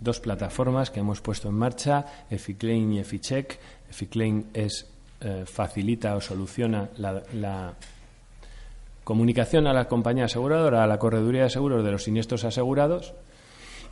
[0.00, 3.58] dos plataformas que hemos puesto en marcha, Eficlaim y Eficheck.
[3.90, 4.86] Eficlaim es
[5.20, 7.74] eh, facilita o soluciona la,
[9.04, 13.12] comunicación a la compañía aseguradora, a la correduría de seguros de los siniestros asegurados.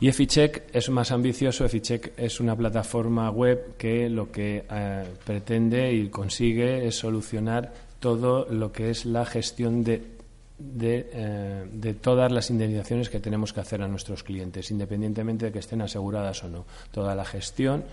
[0.01, 1.65] Y Eficheck es más ambicioso.
[1.65, 8.47] Eficheck es una plataforma web que lo que eh, pretende y consigue es solucionar todo
[8.49, 10.19] lo que es la gestión de
[10.61, 15.59] eh, de, todas las indemnizaciones que tenemos que hacer a nuestros clientes, independientemente de que
[15.59, 16.65] estén aseguradas o no.
[16.91, 17.85] Toda la gestión,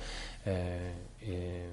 [0.45, 1.71] eh,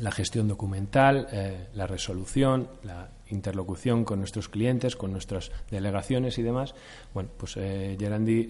[0.00, 1.28] la gestión documental,
[1.72, 6.74] la resolución, la interlocución con nuestros clientes, con nuestras delegaciones y demás.
[7.14, 8.48] Bueno, pues Gerandi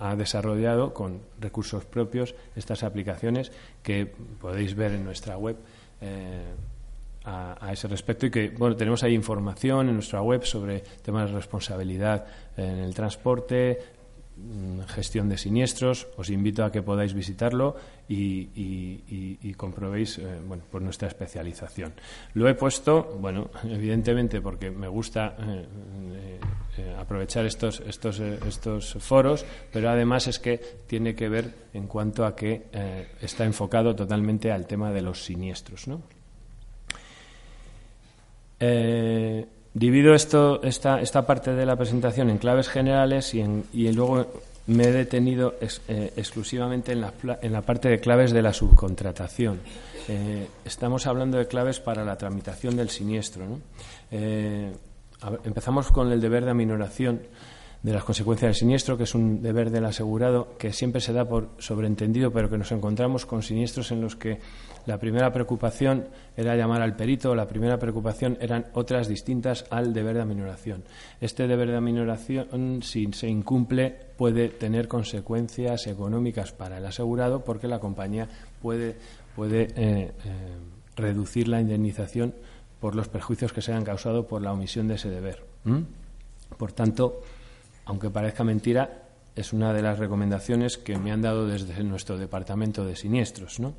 [0.00, 3.52] ha desarrollado con recursos propios estas aplicaciones
[3.82, 4.06] que
[4.40, 5.56] podéis ver en nuestra web
[7.24, 11.36] a, ese respecto y que bueno tenemos ahí información en nuestra web sobre temas de
[11.36, 13.78] responsabilidad en el transporte
[14.36, 16.08] Mm, gestión de siniestros.
[16.16, 21.92] Os invito a que podáis visitarlo y, comprobéis eh, bueno, por nuestra especialización.
[22.34, 25.66] Lo he puesto, bueno, evidentemente porque me gusta eh,
[26.78, 32.24] eh, aprovechar estos, estos, estos foros, pero además es que tiene que ver en cuanto
[32.24, 32.64] a que
[33.20, 35.88] está enfocado totalmente al tema de los siniestros.
[35.88, 36.02] ¿no?
[39.74, 44.24] Divido esto, esta, esta parte de la presentación en claves generales y, en, y luego
[44.66, 47.12] me he detenido eh, exclusivamente en la,
[47.42, 49.60] en la, parte de claves de la subcontratación.
[50.08, 53.44] Eh, estamos hablando de claves para la tramitación del siniestro.
[54.10, 54.72] Eh,
[55.44, 57.22] empezamos con el deber de aminoración
[57.84, 61.28] de las consecuencias del siniestro, que es un deber del asegurado que siempre se da
[61.28, 64.38] por sobreentendido, pero que nos encontramos con siniestros en los que
[64.86, 70.16] la primera preocupación era llamar al perito, la primera preocupación eran otras distintas al deber
[70.16, 70.82] de aminoración.
[71.20, 77.68] Este deber de aminoración, si se incumple, puede tener consecuencias económicas para el asegurado porque
[77.68, 78.28] la compañía
[78.62, 78.96] puede,
[79.36, 80.12] puede eh, eh,
[80.96, 82.34] reducir la indemnización
[82.80, 85.44] por los perjuicios que se hayan causado por la omisión de ese deber.
[86.56, 87.20] Por tanto,
[87.84, 89.02] aunque parezca mentira,
[89.34, 93.58] es una de las recomendaciones que me han dado desde nuestro departamento de siniestros.
[93.60, 93.74] ¿no?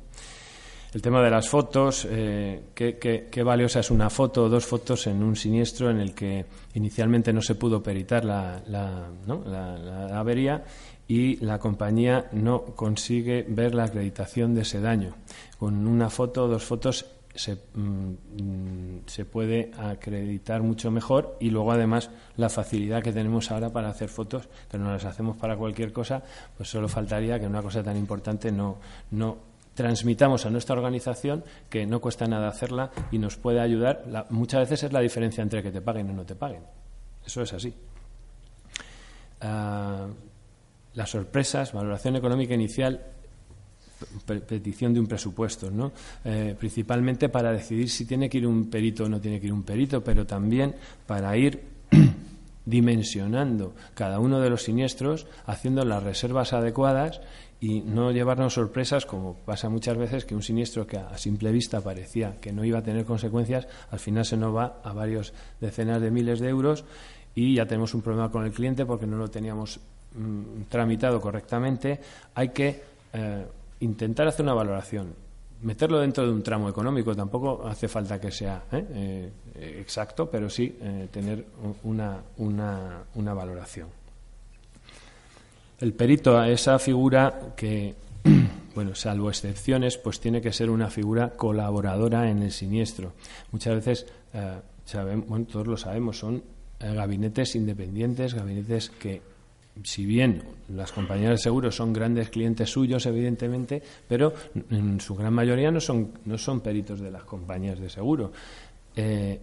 [0.92, 5.22] El tema de las fotos, eh, ¿qué, valiosa es una foto o dos fotos en
[5.22, 10.64] un siniestro en el que inicialmente no se pudo peritar la, la, avería
[11.08, 15.14] y la compañía no consigue ver la acreditación de ese daño.
[15.58, 17.04] Con una foto o dos fotos
[17.36, 23.70] se, mm, se, puede acreditar mucho mejor y luego además la facilidad que tenemos ahora
[23.70, 26.22] para hacer fotos, que no las hacemos para cualquier cosa,
[26.56, 28.78] pues solo faltaría que una cosa tan importante no,
[29.10, 29.38] no
[29.74, 34.04] transmitamos a nuestra organización que no cuesta nada hacerla y nos puede ayudar.
[34.30, 36.62] muchas veces es la diferencia entre que te paguen o no te paguen.
[37.24, 37.74] Eso es así.
[39.40, 40.08] Ah,
[40.94, 43.15] las sorpresas, valoración económica inicial
[44.24, 45.92] petición de un presupuesto, ¿no?
[46.24, 49.52] Eh, principalmente para decidir si tiene que ir un perito o no tiene que ir
[49.52, 50.74] un perito, pero también
[51.06, 51.62] para ir
[52.64, 57.20] dimensionando cada uno de los siniestros, haciendo las reservas adecuadas
[57.60, 61.80] y no llevarnos sorpresas como pasa muchas veces que un siniestro que a simple vista
[61.80, 66.02] parecía que no iba a tener consecuencias, al final se nos va a varios decenas
[66.02, 66.84] de miles de euros
[67.34, 69.78] y ya tenemos un problema con el cliente porque no lo teníamos
[70.14, 72.00] mm, tramitado correctamente.
[72.34, 72.82] Hay que
[73.12, 73.46] eh,
[73.80, 75.14] intentar hacer una valoración,
[75.62, 78.84] meterlo dentro de un tramo económico, tampoco hace falta que sea ¿eh?
[79.54, 81.44] Eh, exacto, pero sí eh, tener
[81.84, 83.88] una, una, una, valoración.
[85.80, 87.94] El perito, esa figura que,
[88.74, 93.12] bueno, salvo excepciones, pues tiene que ser una figura colaboradora en el siniestro.
[93.52, 94.06] Muchas veces,
[94.84, 96.42] sabemos, bueno, todos lo sabemos, son
[96.78, 99.20] gabinetes independientes, gabinetes que
[99.82, 104.32] si bien las compañías de seguros son grandes clientes suyos, evidentemente, pero
[104.70, 108.32] en su gran mayoría no son, no son peritos de las compañías de seguro.
[108.94, 109.40] Eh,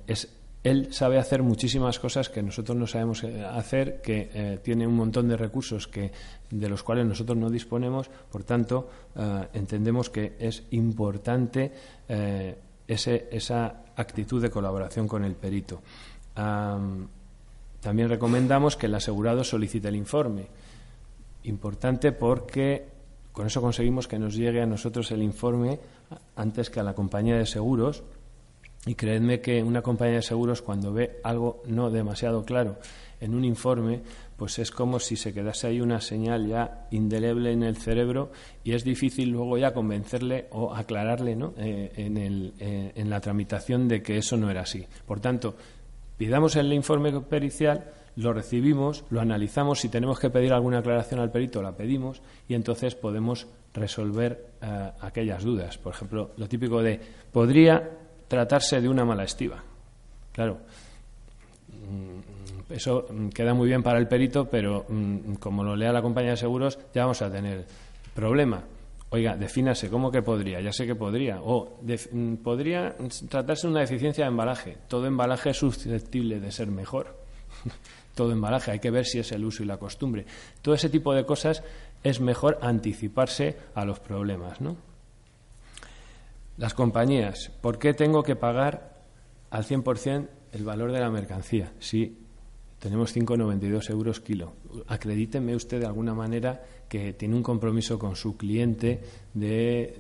[0.63, 4.95] él sabe hacer muchísimas cosas que nosotros no sabemos eh, hacer, que eh, tiene un
[4.95, 6.11] montón de recursos que,
[6.49, 8.89] de los cuales nosotros no disponemos, por tanto,
[9.53, 11.71] entendemos que es importante
[12.87, 15.81] esa actitud de colaboración con el perito.
[17.83, 20.47] También recomendamos que el asegurado solicite el informe.
[21.43, 22.87] Importante porque
[23.33, 25.79] con eso conseguimos que nos llegue a nosotros el informe
[26.37, 28.03] antes que a la compañía de seguros.
[28.85, 32.77] Y creedme que una compañía de seguros cuando ve algo no demasiado claro
[33.19, 34.01] en un informe,
[34.35, 38.31] pues es como si se quedase ahí una señal ya indeleble en el cerebro
[38.63, 41.53] y es difícil luego ya convencerle o aclararle ¿no?
[41.57, 44.85] Eh, eh, en la tramitación de que eso no era así.
[45.05, 45.55] Por tanto,
[46.23, 47.83] Pidamos el informe pericial,
[48.15, 52.53] lo recibimos, lo analizamos, si tenemos que pedir alguna aclaración al perito, la pedimos y
[52.53, 55.77] entonces podemos resolver eh, aquellas dudas.
[55.77, 56.97] Por ejemplo, lo típico de,
[57.29, 57.89] podría
[58.29, 59.61] tratarse de una mala estiva.
[60.31, 60.59] Claro,
[61.67, 66.31] mm, eso queda muy bien para el perito, pero mm, como lo lea la compañía
[66.31, 67.65] de seguros, ya vamos a tener
[68.15, 68.63] problema.
[69.13, 70.59] Oiga, defínase, ¿cómo que podría?
[70.59, 71.39] Ya sé que podría.
[71.43, 72.95] O mm, podría
[73.29, 74.79] tratarse de una deficiencia de embalaje.
[74.87, 77.15] Todo embalaje es susceptible de ser mejor.
[78.15, 80.25] Todo embalaje, hay que ver si es el uso y la costumbre.
[80.63, 81.61] Todo ese tipo de cosas
[82.01, 84.77] es mejor anticiparse a los problemas, ¿no?
[86.57, 88.95] Las compañías, ¿por qué tengo que pagar
[89.51, 91.71] al 100% el valor de la mercancía?
[91.77, 92.17] Si
[92.83, 94.51] tenemos 5,92 euros kilo.
[94.87, 98.99] Acredíteme usted de alguna manera que tiene un compromiso con su cliente
[99.33, 99.95] de,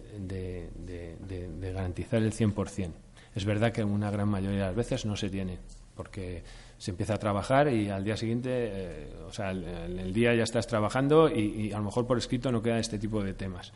[1.61, 2.91] garantizar el 100%.
[3.35, 5.59] Es verdad que en una gran mayoría de las veces no se tiene,
[5.95, 6.43] porque
[6.77, 10.43] se empieza a trabajar y al día siguiente, eh, o sea, en el, día ya
[10.43, 13.71] estás trabajando y, a lo mejor por escrito no queda este tipo de temas.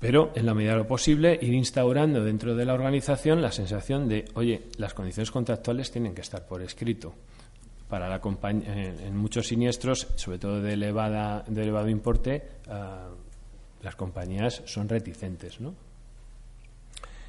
[0.00, 4.08] Pero, en la medida de lo posible, ir instaurando dentro de la organización la sensación
[4.08, 7.14] de, oye, las condiciones contractuales tienen que estar por escrito.
[7.92, 13.10] Para la en muchos siniestros, sobre todo de, elevada, de elevado importe, ah,
[13.82, 15.60] las compañías son reticentes.
[15.60, 15.74] ¿no?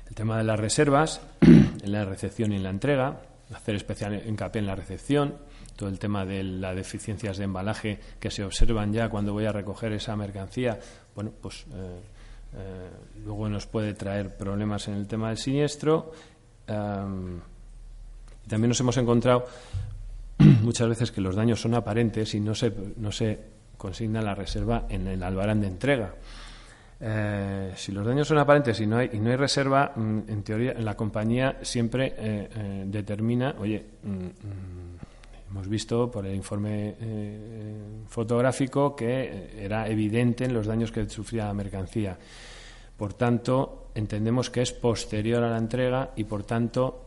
[0.07, 3.19] El tema de las reservas, en la recepción y en la entrega,
[3.53, 5.35] hacer especial hincapié en la recepción,
[5.75, 9.51] todo el tema de las deficiencias de embalaje que se observan ya cuando voy a
[9.51, 10.79] recoger esa mercancía,
[11.13, 11.99] bueno, pues eh,
[12.55, 12.89] eh,
[13.25, 16.13] luego nos puede traer problemas en el tema del siniestro.
[16.69, 16.71] y
[18.47, 19.45] también nos hemos encontrado
[20.63, 23.39] muchas veces que los daños son aparentes y no se, no se
[23.77, 26.13] consigna la reserva en el albarán de entrega.
[27.05, 30.43] Eh, si los daños son aparentes y no hay, y no hay reserva, mm, en
[30.43, 36.95] teoría la compañía siempre eh, eh, determina, oye, mm, mm, hemos visto por el informe
[38.07, 42.17] fotográfico que era evidente en los daños que sufría la mercancía.
[42.97, 47.05] Por tanto, entendemos que es posterior a la entrega y, por tanto,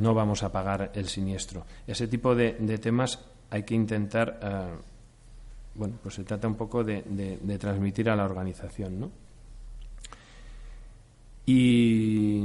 [0.00, 1.64] no vamos a pagar el siniestro.
[1.86, 3.18] Ese tipo de, de temas
[3.50, 4.38] hay que intentar
[5.78, 7.02] bueno, pues se trata un poco de,
[7.58, 9.10] transmitir a la organización, ¿no?
[11.46, 12.44] Y,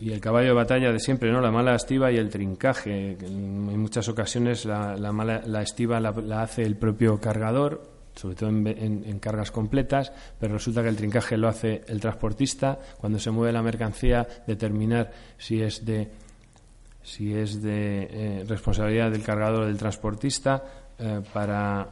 [0.00, 1.40] el caballo de batalla de siempre, ¿no?
[1.40, 3.16] La mala estiva y el trincaje.
[3.20, 9.18] En muchas ocasiones la, mala, la estiva la, hace el propio cargador, sobre todo en,
[9.20, 12.78] cargas completas, pero resulta que el trincaje lo hace el transportista.
[12.98, 16.08] Cuando se mueve la mercancía, determinar si es de
[17.02, 20.64] si es de eh, responsabilidad del cargador o del transportista
[20.98, 21.88] eh, para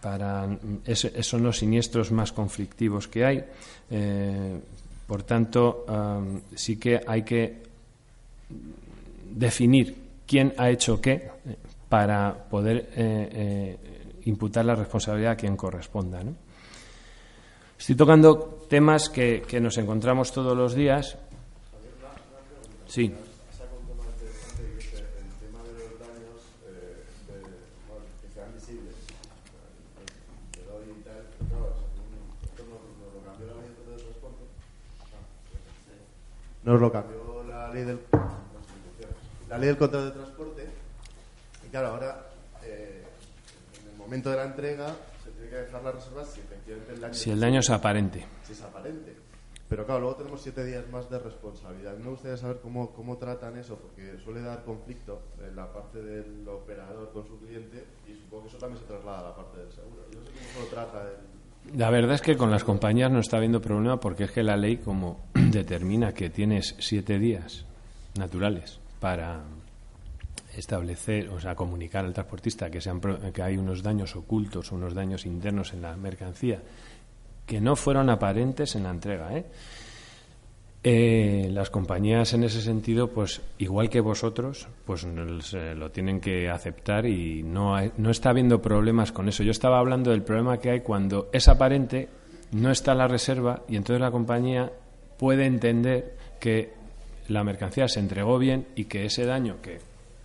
[0.00, 0.48] para
[0.86, 3.44] esos son los siniestros más conflictivos que hay.
[3.90, 4.58] Eh,
[5.06, 5.84] por tanto,
[6.54, 7.62] sí que hay que
[9.30, 9.94] definir
[10.26, 11.28] quién ha hecho qué
[11.88, 12.88] para poder
[14.24, 16.22] imputar la responsabilidad a quien corresponda.
[17.78, 21.16] Estoy tocando temas que, que nos encontramos todos los días.
[22.86, 23.14] Sí.
[36.70, 37.98] nos lo cambió la ley del,
[39.48, 40.68] la ley del contrato de transporte.
[41.66, 42.29] Y claro, ahora,
[44.10, 47.30] momento de la entrega, se tiene que dejar la reserva si efectivamente el daño, si
[47.30, 48.26] el daño es aparente.
[48.42, 49.16] Si es aparente.
[49.68, 51.96] Pero claro, luego tenemos siete días más de responsabilidad.
[51.96, 56.46] Me gustaría saber cómo, cómo tratan eso, porque suele dar conflicto en la parte del
[56.48, 59.70] operador con su cliente y supongo que eso también se traslada a la parte del
[59.70, 60.02] seguro.
[60.10, 63.20] Yo no sé cómo lo trata el, la verdad es que con las compañías no
[63.20, 67.64] está habiendo problema porque es que la ley como determina que tienes siete días
[68.18, 69.42] naturales para
[70.60, 73.00] establecer, o sea, comunicar al transportista que, sean,
[73.32, 76.60] que hay unos daños ocultos, unos daños internos en la mercancía
[77.50, 79.44] que no fueron aparentes en la entrega, ¿eh?
[80.84, 87.06] Eh, las compañías en ese sentido, pues igual que vosotros, pues lo tienen que aceptar
[87.06, 89.42] y no, no está habiendo problemas con eso.
[89.42, 92.08] Yo estaba hablando del problema que hay cuando es aparente,
[92.52, 94.70] no está la reserva y entonces la compañía
[95.18, 96.72] puede entender que
[97.26, 99.80] la mercancía se entregó bien y que ese daño que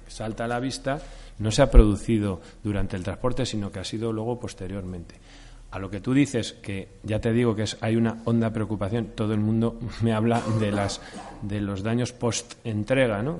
[0.07, 1.01] salta a la vista
[1.39, 5.15] no se ha producido durante el transporte, sino que ha sido luego posteriormente.
[5.71, 9.07] A lo que tú dices, que ya te digo que es, hay una honda preocupación,
[9.15, 11.01] todo el mundo me habla de, las,
[11.41, 13.39] de los daños post-entrega, ¿no?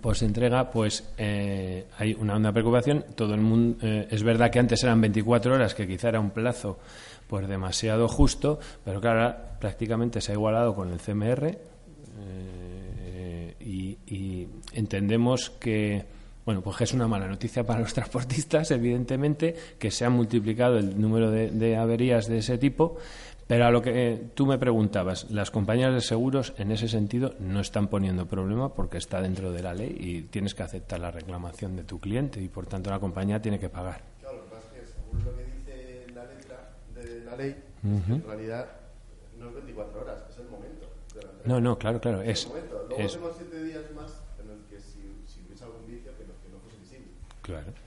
[0.00, 3.04] Post-entrega, pues eh, hay una honda preocupación.
[3.14, 6.30] Todo el mundo, eh, es verdad que antes eran 24 horas, que quizá era un
[6.30, 6.78] plazo
[7.26, 12.67] pues demasiado justo, pero claro, prácticamente se ha igualado con el CMR eh,
[14.10, 16.04] y entendemos que
[16.48, 20.98] bueno, pues es una mala noticia para los transportistas, evidentemente, que se ha multiplicado el
[20.98, 22.96] número de, averías de ese tipo,
[23.46, 27.34] pero a lo que eh, tú me preguntabas, las compañías de seguros en ese sentido
[27.38, 31.10] no están poniendo problema porque está dentro de la ley y tienes que aceptar la
[31.10, 34.00] reclamación de tu cliente y por tanto la compañía tiene que pagar.
[34.22, 37.56] Claro, lo que pasa es que según lo que dice la letra de la ley,
[37.84, 38.70] en realidad
[39.38, 40.86] no es 24 horas, es el momento.
[41.44, 42.22] no, no, claro, claro.
[42.22, 42.86] Es, el momento.
[42.88, 43.97] Luego es, tenemos 7 días más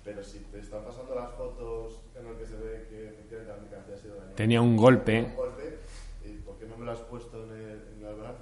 [0.03, 3.61] Pero si te están pasando las fotos en las que se ve que efectivamente la
[3.61, 4.35] mercancía ha sido dañada.
[4.35, 5.23] Tenía un golpe.
[5.23, 5.77] Un golpe
[6.25, 8.35] ¿Y por qué no me lo has puesto en, el, en la?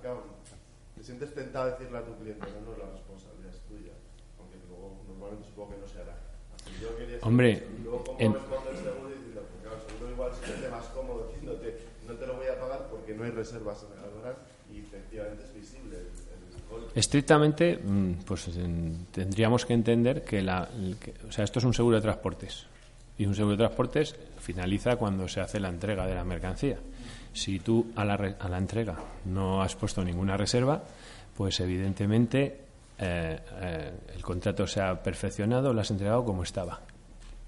[0.95, 3.93] Te sientes tentado a decirle a tu cliente, no, no, la responsabilidad es tuya.
[4.39, 6.15] Aunque luego normalmente supongo que no se hará.
[6.55, 10.11] Así yo quería Hombre, y luego cómo responde el seguro diciendo, porque claro, el seguro
[10.11, 13.31] igual se siente más cómodo diciéndote, no te lo voy a pagar porque no hay
[13.31, 14.35] reservas en el albarán
[14.71, 18.49] y efectivamente es visible el, el, Estrictamente, mm, pues
[19.11, 20.67] tendríamos que entender que, la,
[21.25, 22.65] o sea, esto es un seguro de transportes
[23.17, 26.77] y un seguro de transportes finaliza cuando se hace la entrega de la mercancía.
[27.31, 30.83] Si tú a la, a la entrega no has puesto ninguna reserva,
[31.37, 32.59] pues evidentemente
[32.97, 36.81] eh, eh, el contrato se ha perfeccionado, lo has entregado como estaba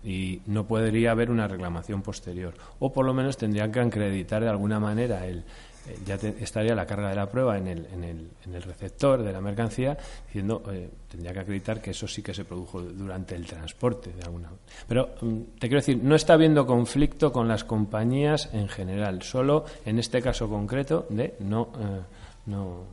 [0.02, 2.54] y no podría haber una reclamación posterior.
[2.80, 5.44] O por lo menos tendrían que acreditar de alguna manera el,
[5.88, 9.24] eh, ya estaría la carga de la prueba en el, en el, en el receptor
[9.24, 13.36] de la mercancía diciendo eh, tendría que acreditar que eso sí que se produjo durante
[13.36, 14.50] el transporte de alguna
[14.88, 19.66] pero mm, te quiero decir no está habiendo conflicto con las compañías en general solo
[19.86, 22.02] en este caso concreto de no eh,
[22.46, 22.86] no,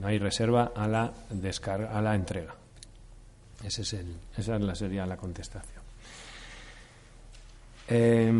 [0.00, 2.54] no hay reserva a la descarga a la entrega.
[3.62, 5.82] Ese es el, esa sería la contestación.
[7.88, 8.32] Eh,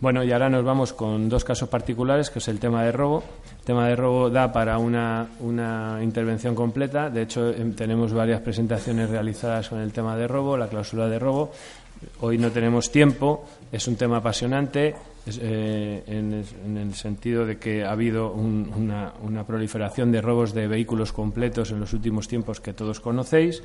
[0.00, 3.22] bueno, y ahora nos vamos con dos casos particulares, que es el tema de robo.
[3.58, 5.28] El tema de robo da para una,
[6.02, 7.10] intervención completa.
[7.10, 11.18] De hecho, em, tenemos varias presentaciones realizadas con el tema de robo, la cláusula de
[11.18, 11.52] robo.
[12.20, 14.94] Hoy no tenemos tiempo, es un tema apasionante
[15.38, 21.12] eh, en, el sentido de que ha habido una, una proliferación de robos de vehículos
[21.12, 23.62] completos en los últimos tiempos que todos conocéis.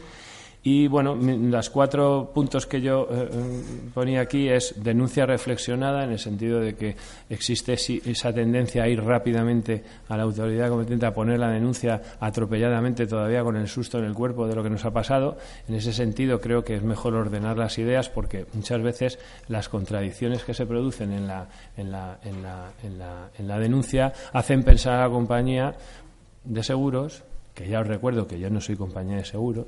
[0.67, 3.61] Y bueno, los cuatro puntos que yo eh, eh,
[3.93, 6.95] ponía aquí es denuncia reflexionada en el sentido de que
[7.29, 13.05] existe esa tendencia a ir rápidamente a la autoridad competente a poner la denuncia atropelladamente
[13.05, 15.37] todavía con el susto en el cuerpo de lo que nos ha pasado.
[15.67, 20.43] En ese sentido creo que es mejor ordenar las ideas porque muchas veces las contradicciones
[20.45, 21.47] que se producen en la,
[21.77, 25.75] en la, en la, en la, en la denuncia hacen pensar a la compañía
[26.43, 27.23] de seguros
[27.55, 29.67] que ya os recuerdo que yo no soy compañía de seguros,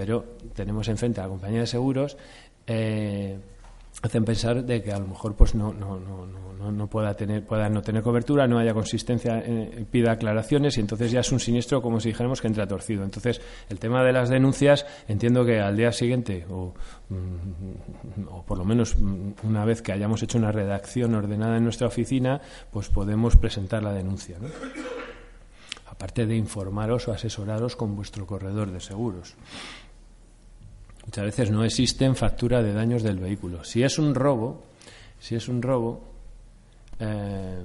[0.00, 0.24] pero
[0.54, 2.16] tenemos enfrente a la compañía de seguros,
[2.66, 3.38] eh,
[4.00, 7.68] hacen pensar de que a lo mejor pues no, no, no, no, pueda, tener, pueda
[7.68, 11.82] no tener cobertura, no haya consistencia, eh, pida aclaraciones y entonces ya es un siniestro
[11.82, 13.04] como si dijéramos que entra torcido.
[13.04, 16.72] Entonces, el tema de las denuncias, entiendo que al día siguiente o,
[17.10, 21.88] mm, por lo menos mm, una vez que hayamos hecho una redacción ordenada en nuestra
[21.88, 22.40] oficina,
[22.70, 24.38] pues podemos presentar la denuncia.
[25.84, 29.36] Aparte de informaros o asesoraros con vuestro corredor de seguros.
[31.10, 33.64] Muchas veces no existen factura de daños del vehículo.
[33.64, 34.62] Si es un robo,
[35.18, 36.04] si es un robo,
[37.00, 37.64] eh,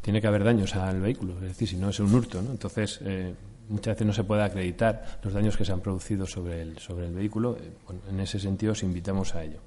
[0.00, 2.50] tiene que haber daños al vehículo, es decir, si no es un hurto, ¿no?
[2.52, 3.34] Entonces, eh,
[3.68, 7.08] muchas veces no se puede acreditar los daños que se han producido sobre el, sobre
[7.08, 7.58] el vehículo.
[7.60, 7.70] Eh,
[8.08, 9.58] en ese sentido, os invitamos a ello.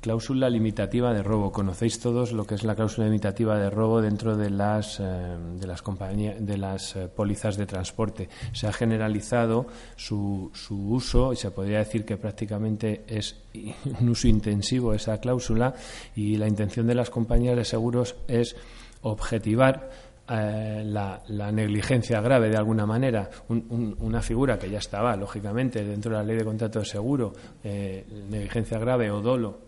[0.00, 1.50] Cláusula limitativa de robo.
[1.50, 5.66] Conocéis todos lo que es la cláusula limitativa de robo dentro de las, eh, de
[5.66, 8.28] las compañías, de las eh, pólizas de transporte.
[8.52, 13.36] Se ha generalizado su, su uso y se podría decir que prácticamente es
[14.00, 15.74] un uso intensivo esa cláusula
[16.14, 18.54] y la intención de las compañías de seguros es
[19.02, 19.90] objetivar
[20.30, 21.22] eh, la,
[21.52, 26.36] negligencia grave de alguna manera, una figura que ya estaba, lógicamente, dentro de la ley
[26.36, 27.32] de contrato de seguro,
[27.64, 29.58] eh, negligencia grave o dolo,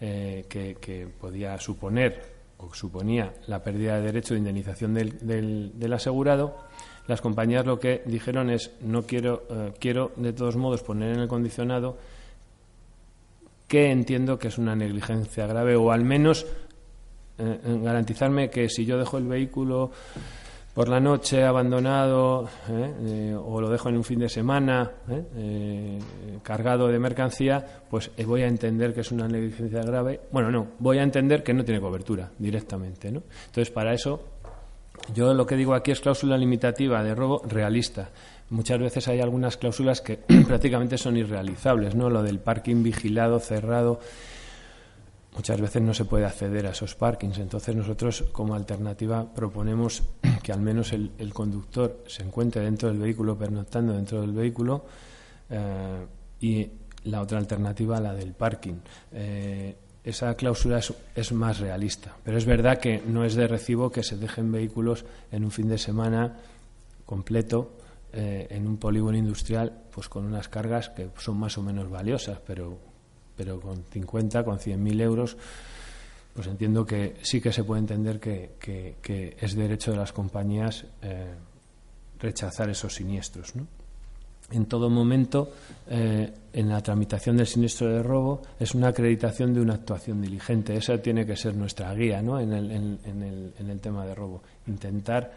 [0.00, 2.22] eh, que, podía suponer
[2.58, 5.18] o suponía la pérdida de derecho de indemnización del,
[5.74, 6.56] del, asegurado,
[7.08, 9.42] las compañías lo que dijeron es no quiero,
[9.80, 11.96] quiero de todos modos poner en el condicionado
[13.66, 16.46] que entiendo que es una negligencia grave o al menos
[17.82, 19.90] garantizarme que si yo dejo el vehículo
[20.74, 22.94] por la noche abandonado ¿eh?
[23.04, 25.98] Eh, o lo dejo en un fin de semana ¿eh?
[26.42, 30.20] cargado de mercancía, pues voy a entender que es una negligencia grave.
[30.30, 33.10] Bueno, no, voy a entender que no tiene cobertura directamente.
[33.10, 33.22] ¿no?
[33.46, 34.22] Entonces, para eso,
[35.14, 38.10] yo lo que digo aquí es cláusula limitativa de robo realista.
[38.50, 40.16] Muchas veces hay algunas cláusulas que
[40.46, 42.10] prácticamente son irrealizables, ¿no?
[42.10, 44.00] Lo del parking vigilado, cerrado
[45.40, 47.38] muchas veces no se puede acceder a esos parkings.
[47.38, 50.02] Entonces nosotros como alternativa proponemos
[50.42, 54.84] que al menos el, conductor se encuentre dentro del vehículo, pernoctando dentro del vehículo,
[55.48, 56.04] eh,
[56.40, 56.70] y
[57.04, 58.74] la otra alternativa, la del parking.
[59.12, 60.78] Eh, esa cláusula
[61.14, 65.06] es, más realista, pero es verdad que no es de recibo que se dejen vehículos
[65.32, 66.36] en un fin de semana
[67.06, 67.78] completo
[68.12, 72.40] eh, en un polígono industrial, pues con unas cargas que son más o menos valiosas,
[72.46, 72.89] pero
[73.40, 75.34] pero con 50, con 100.000 euros,
[76.34, 81.36] pues entiendo que sí que se puede entender que, es derecho de las compañías eh,
[82.18, 83.54] rechazar esos siniestros.
[84.50, 85.54] En todo momento,
[85.88, 90.76] eh, en la tramitación del siniestro de robo, es una acreditación de una actuación diligente.
[90.76, 92.38] Esa tiene que ser nuestra guía ¿no?
[92.38, 94.42] en, el, en, el, en el tema de robo.
[94.66, 95.32] Intentar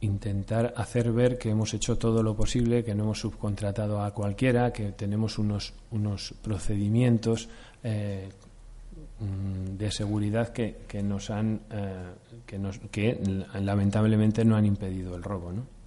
[0.00, 4.72] intentar hacer ver que hemos hecho todo lo posible, que no hemos subcontratado a cualquiera,
[4.72, 7.48] que tenemos unos, unos procedimientos
[7.82, 8.28] eh,
[9.20, 11.60] mm, de seguridad que, nos han
[12.46, 13.20] que, nos, que
[13.60, 15.52] lamentablemente no han impedido el robo.
[15.52, 15.78] ¿no?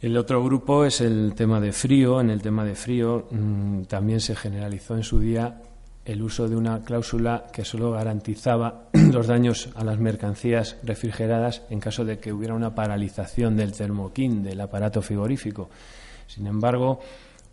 [0.00, 2.20] El otro grupo es el tema de frío.
[2.20, 5.62] En el tema de frío mm, también se generalizó en su día
[6.06, 11.80] el uso de una cláusula que solo garantizaba los daños a las mercancías refrigeradas en
[11.80, 15.68] caso de que hubiera una paralización del termoquín, del aparato frigorífico.
[16.26, 17.00] Sin embargo,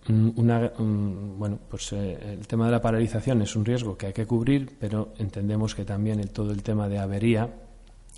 [0.08, 4.14] mm, mm, bueno, pues eh, el tema de la paralización es un riesgo que hay
[4.14, 7.50] que cubrir, pero entendemos que también todo el tema de avería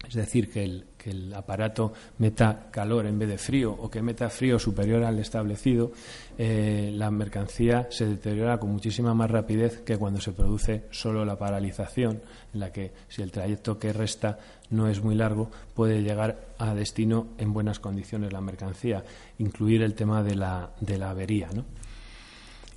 [0.08, 0.86] es decir, que el,
[1.34, 5.92] aparato meta calor en vez de frío o que meta frío superior al establecido,
[6.38, 11.38] eh, la mercancía se deteriora con muchísima más rapidez que cuando se produce solo la
[11.38, 12.22] paralización,
[12.54, 14.40] en la que si el trayecto que resta
[14.70, 19.04] no es muy largo, puede llegar a destino en buenas condiciones la mercancía,
[19.38, 21.50] incluir el tema de la, de la avería.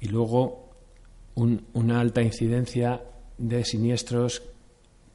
[0.00, 0.68] Y luego
[1.34, 3.00] una alta incidencia
[3.38, 4.42] de siniestros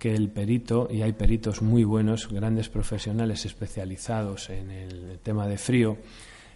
[0.04, 5.58] que el perito, y hay peritos muy buenos, grandes profesionales especializados en el tema de
[5.58, 5.96] frío,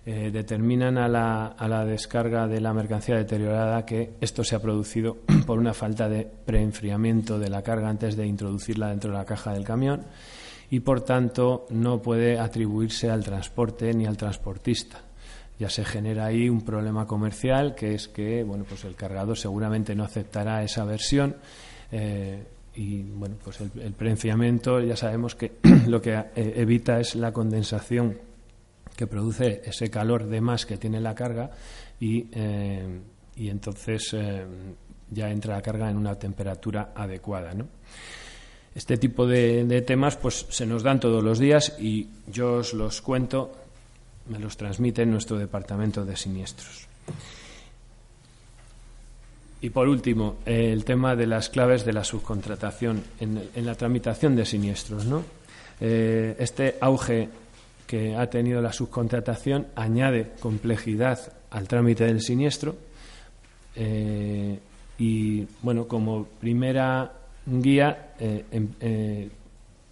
[0.06, 4.62] eh, determinan a la, a la, descarga de la mercancía deteriorada que esto se ha
[4.62, 9.24] producido por una falta de preenfriamiento de la carga antes de introducirla dentro de la
[9.24, 10.02] caja del camión
[10.70, 15.00] y por tanto no puede atribuirse al transporte ni al transportista.
[15.58, 19.96] Ya se genera ahí un problema comercial que es que bueno, pues el cargador seguramente
[19.96, 21.38] no aceptará esa versión.
[21.94, 25.54] Eh, y bueno, pues el, el ya sabemos que
[25.88, 28.20] lo que eh, evita es la condensación
[28.96, 31.50] que produce ese calor de más que tiene la carga
[32.00, 33.00] y, eh,
[33.36, 34.46] y entonces eh,
[35.10, 37.56] ya entra la carga en una temperatura adecuada.
[37.56, 37.68] ¿no?
[38.76, 43.02] Este tipo de, temas pues se nos dan todos los días y yo os los
[43.02, 43.54] cuento,
[44.28, 46.88] me los transmite nuestro departamento de siniestros.
[49.62, 54.46] Y por último, el tema de las claves de la subcontratación en, la tramitación de
[54.46, 55.06] siniestros.
[55.06, 55.24] ¿no?
[55.82, 57.30] Eh, este auge
[57.88, 62.76] que ha tenido la subcontratación añade complejidad al trámite del siniestro
[63.76, 64.60] eh,
[65.00, 67.14] y, bueno, como primera
[67.46, 69.30] guía, eh, em,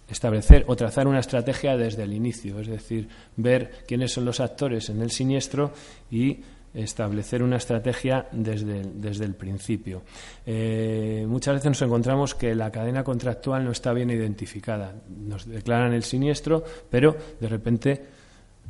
[0.08, 4.88] establecer o trazar una estrategia desde el inicio, es decir, ver quiénes son los actores
[4.90, 5.72] en el siniestro
[6.10, 6.38] y
[6.76, 10.02] establecer una estrategia desde, desde el principio.
[10.44, 14.94] Eh, muchas veces nos encontramos que la cadena contractual no está bien identificada.
[15.08, 18.04] Nos declaran el siniestro, pero de repente,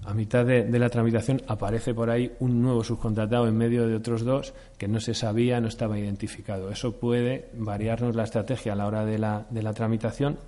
[0.05, 4.25] a mitad de, la tramitación, aparece por ahí un nuevo subcontratado en medio de otros
[4.25, 6.71] dos que no se sabía, no estaba identificado.
[6.71, 10.39] Eso puede variarnos la estrategia a la hora de la, de la tramitación.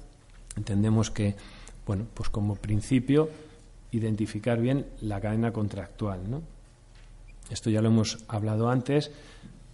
[0.56, 1.34] Entendemos que,
[1.86, 3.28] bueno, pues como principio,
[3.90, 6.57] identificar bien la cadena contractual, ¿no?
[7.50, 9.10] Esto ya lo hemos hablado antes,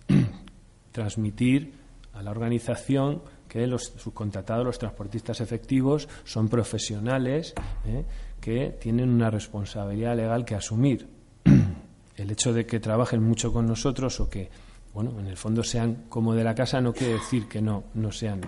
[0.93, 1.75] transmitir
[2.12, 7.55] a la organización que los subcontratados, los transportistas efectivos, son profesionales
[7.87, 8.05] ¿eh?
[8.41, 11.09] que tienen una responsabilidad legal que asumir.
[12.16, 14.49] El hecho de que trabajen mucho con nosotros o que,
[14.93, 18.12] bueno, en el fondo sean como de la casa no quiere decir que no, no
[18.12, 18.41] sean,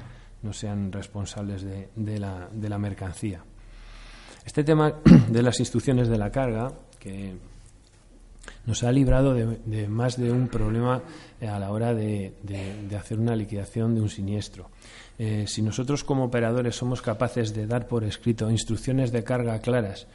[0.42, 3.42] no sean responsables de, de, la, de la mercancía.
[4.44, 4.92] Este tema
[5.28, 7.36] de las instrucciones de la carga, que
[8.66, 11.02] nos ha librado de, más de un problema
[11.40, 12.32] eh, a la hora de,
[12.98, 14.70] hacer una liquidación de un siniestro.
[15.18, 20.06] Eh, si nosotros como operadores somos capaces de dar por escrito instrucciones de carga claras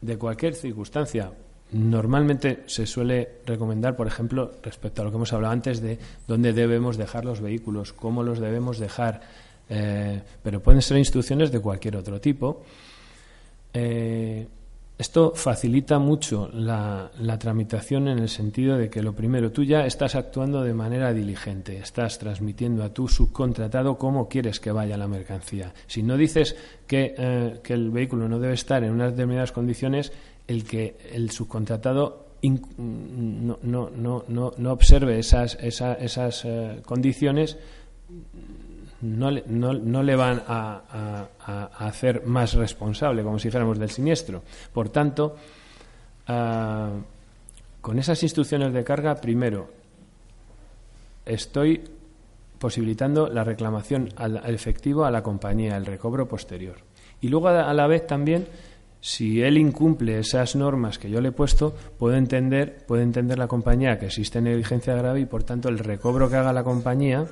[0.00, 1.30] de cualquier circunstancia,
[1.72, 6.52] normalmente se suele recomendar, por ejemplo, respecto a lo que hemos hablado antes de dónde
[6.52, 9.20] debemos dejar los vehículos, cómo los debemos dejar,
[9.68, 12.64] eh, pero pueden ser instrucciones de cualquier otro tipo.
[15.02, 20.14] Esto facilita mucho la, tramitación en el sentido de que lo primero, tú ya estás
[20.14, 25.74] actuando de manera diligente, estás transmitiendo a tu subcontratado cómo quieres que vaya la mercancía.
[25.88, 26.54] Si no dices
[26.86, 30.12] que, eh, el vehículo no debe estar en unas determinadas condiciones,
[30.46, 37.58] el que el subcontratado no, no, no, no, observe esas, esas eh, condiciones
[39.02, 41.28] no le, no, no le van a,
[41.78, 44.42] hacer más responsable, como si dijéramos, del siniestro.
[44.72, 45.36] Por tanto,
[46.28, 46.90] ah,
[47.80, 49.68] con esas instrucciones de carga, primero,
[51.26, 51.82] estoy
[52.58, 56.76] posibilitando la reclamación al, efectivo a la compañía, el recobro posterior.
[57.20, 58.46] Y luego, a la vez, también,
[59.00, 63.48] si él incumple esas normas que yo le he puesto, puede entender, puede entender la
[63.48, 67.26] compañía que existe negligencia grave y, por tanto, el recobro que haga la compañía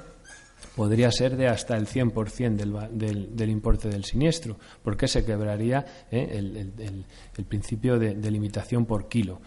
[0.74, 5.84] podría ser de hasta el 100% del, del, del importe del siniestro, porque se quebraría
[6.10, 6.72] eh, el,
[7.36, 9.40] el, principio de, limitación por kilo.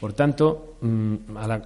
[0.00, 1.14] Por tanto, mm,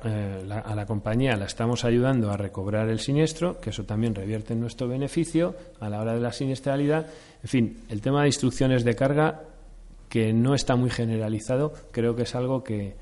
[0.04, 4.54] eh, a la, compañía la estamos ayudando a recobrar el siniestro, que eso también revierte
[4.54, 7.06] en nuestro beneficio a la hora de la siniestralidad.
[7.42, 9.42] En fin, el tema de instrucciones de carga,
[10.08, 12.94] que no está muy generalizado, creo que es algo que,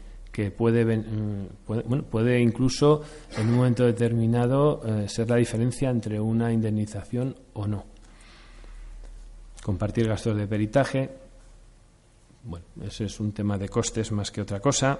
[0.57, 3.03] puede, mm, puede, puede, incluso
[3.37, 7.85] en un momento determinado eh, ser la diferencia entre una indemnización o no.
[9.62, 11.11] Compartir gastos de peritaje,
[12.45, 14.99] bueno, ese es un tema de costes más que otra cosa.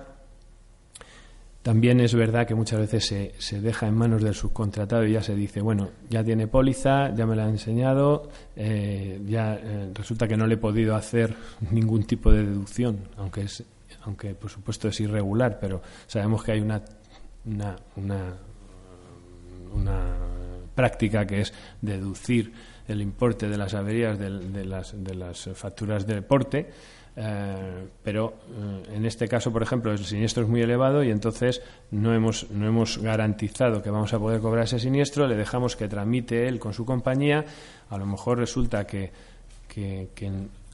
[1.62, 5.22] También es verdad que muchas veces se, se, deja en manos del subcontratado y ya
[5.22, 10.26] se dice, bueno, ya tiene póliza, ya me la ha enseñado, eh, ya eh, resulta
[10.26, 11.35] que no le he podido hacer
[11.70, 13.62] ningún tipo de deducción, aunque es,
[14.03, 16.83] aunque por supuesto es irregular, pero sabemos que hay una,
[17.45, 18.35] una, una,
[19.75, 20.01] una
[20.75, 22.53] práctica que es deducir
[22.89, 26.71] el importe de las averías de, las, de las facturas de deporte
[27.17, 31.61] eh, pero eh, en este caso, por ejemplo, el siniestro es muy elevado y entonces
[31.91, 35.89] no hemos, no hemos garantizado que vamos a poder cobrar ese siniestro, le dejamos que
[35.89, 37.45] tramite él con su compañía,
[37.89, 39.11] a lo mejor resulta que,
[39.69, 40.09] que,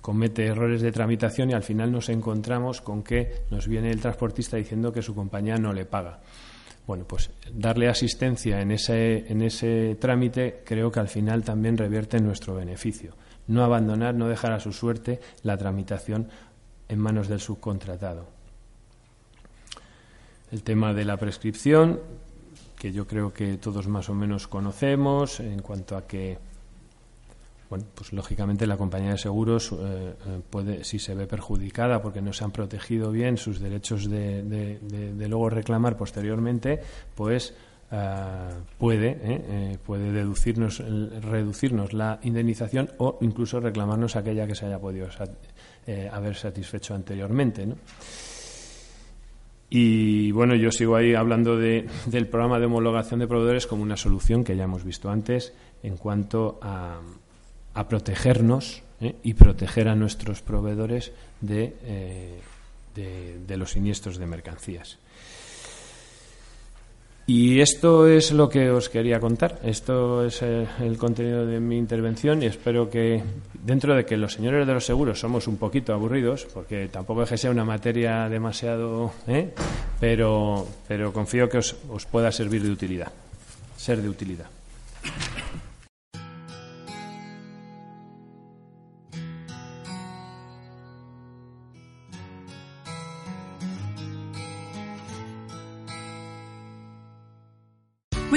[0.06, 4.56] comete errores de tramitación y al final nos encontramos con que nos viene el transportista
[4.56, 6.20] diciendo que su compañía no le paga.
[6.86, 12.18] Bueno, pues darle asistencia en ese, en ese trámite creo que al final también revierte
[12.18, 13.14] en nuestro beneficio
[13.48, 16.28] no abandonar, no dejar a su suerte la tramitación
[16.88, 18.28] en manos del subcontratado.
[20.52, 21.98] El tema de la prescripción,
[22.78, 26.38] que yo creo que todos más o menos conocemos, en cuanto a que,
[27.68, 32.22] bueno, pues lógicamente la compañía de seguros eh, eh, puede, si se ve perjudicada porque
[32.22, 34.78] no se han protegido bien sus derechos de,
[35.28, 36.80] luego reclamar posteriormente,
[37.14, 37.54] pues
[37.90, 45.08] eh, puede, puede deducirnos, reducirnos la indemnización o incluso reclamarnos aquella que se haya podido
[46.12, 47.66] haber satisfecho anteriormente.
[49.68, 53.96] Y bueno, yo sigo ahí hablando de, del programa de homologación de proveedores como una
[53.96, 55.52] solución que ya hemos visto antes
[55.82, 57.00] en cuanto a,
[57.76, 58.82] a protegernos
[59.22, 61.76] y proteger a nuestros proveedores de,
[62.94, 64.98] de los siniestros de mercancías.
[67.28, 69.58] Y esto es lo que os quería contar.
[69.64, 73.20] Esto es eh, el contenido de mi intervención y espero que,
[73.64, 77.30] dentro de que los señores de los seguros somos un poquito aburridos, porque tampoco es
[77.30, 79.52] que sea una materia demasiado, ¿eh?
[79.98, 83.12] pero, pero confío que os, os pueda servir de utilidad,
[83.76, 84.46] ser de utilidad.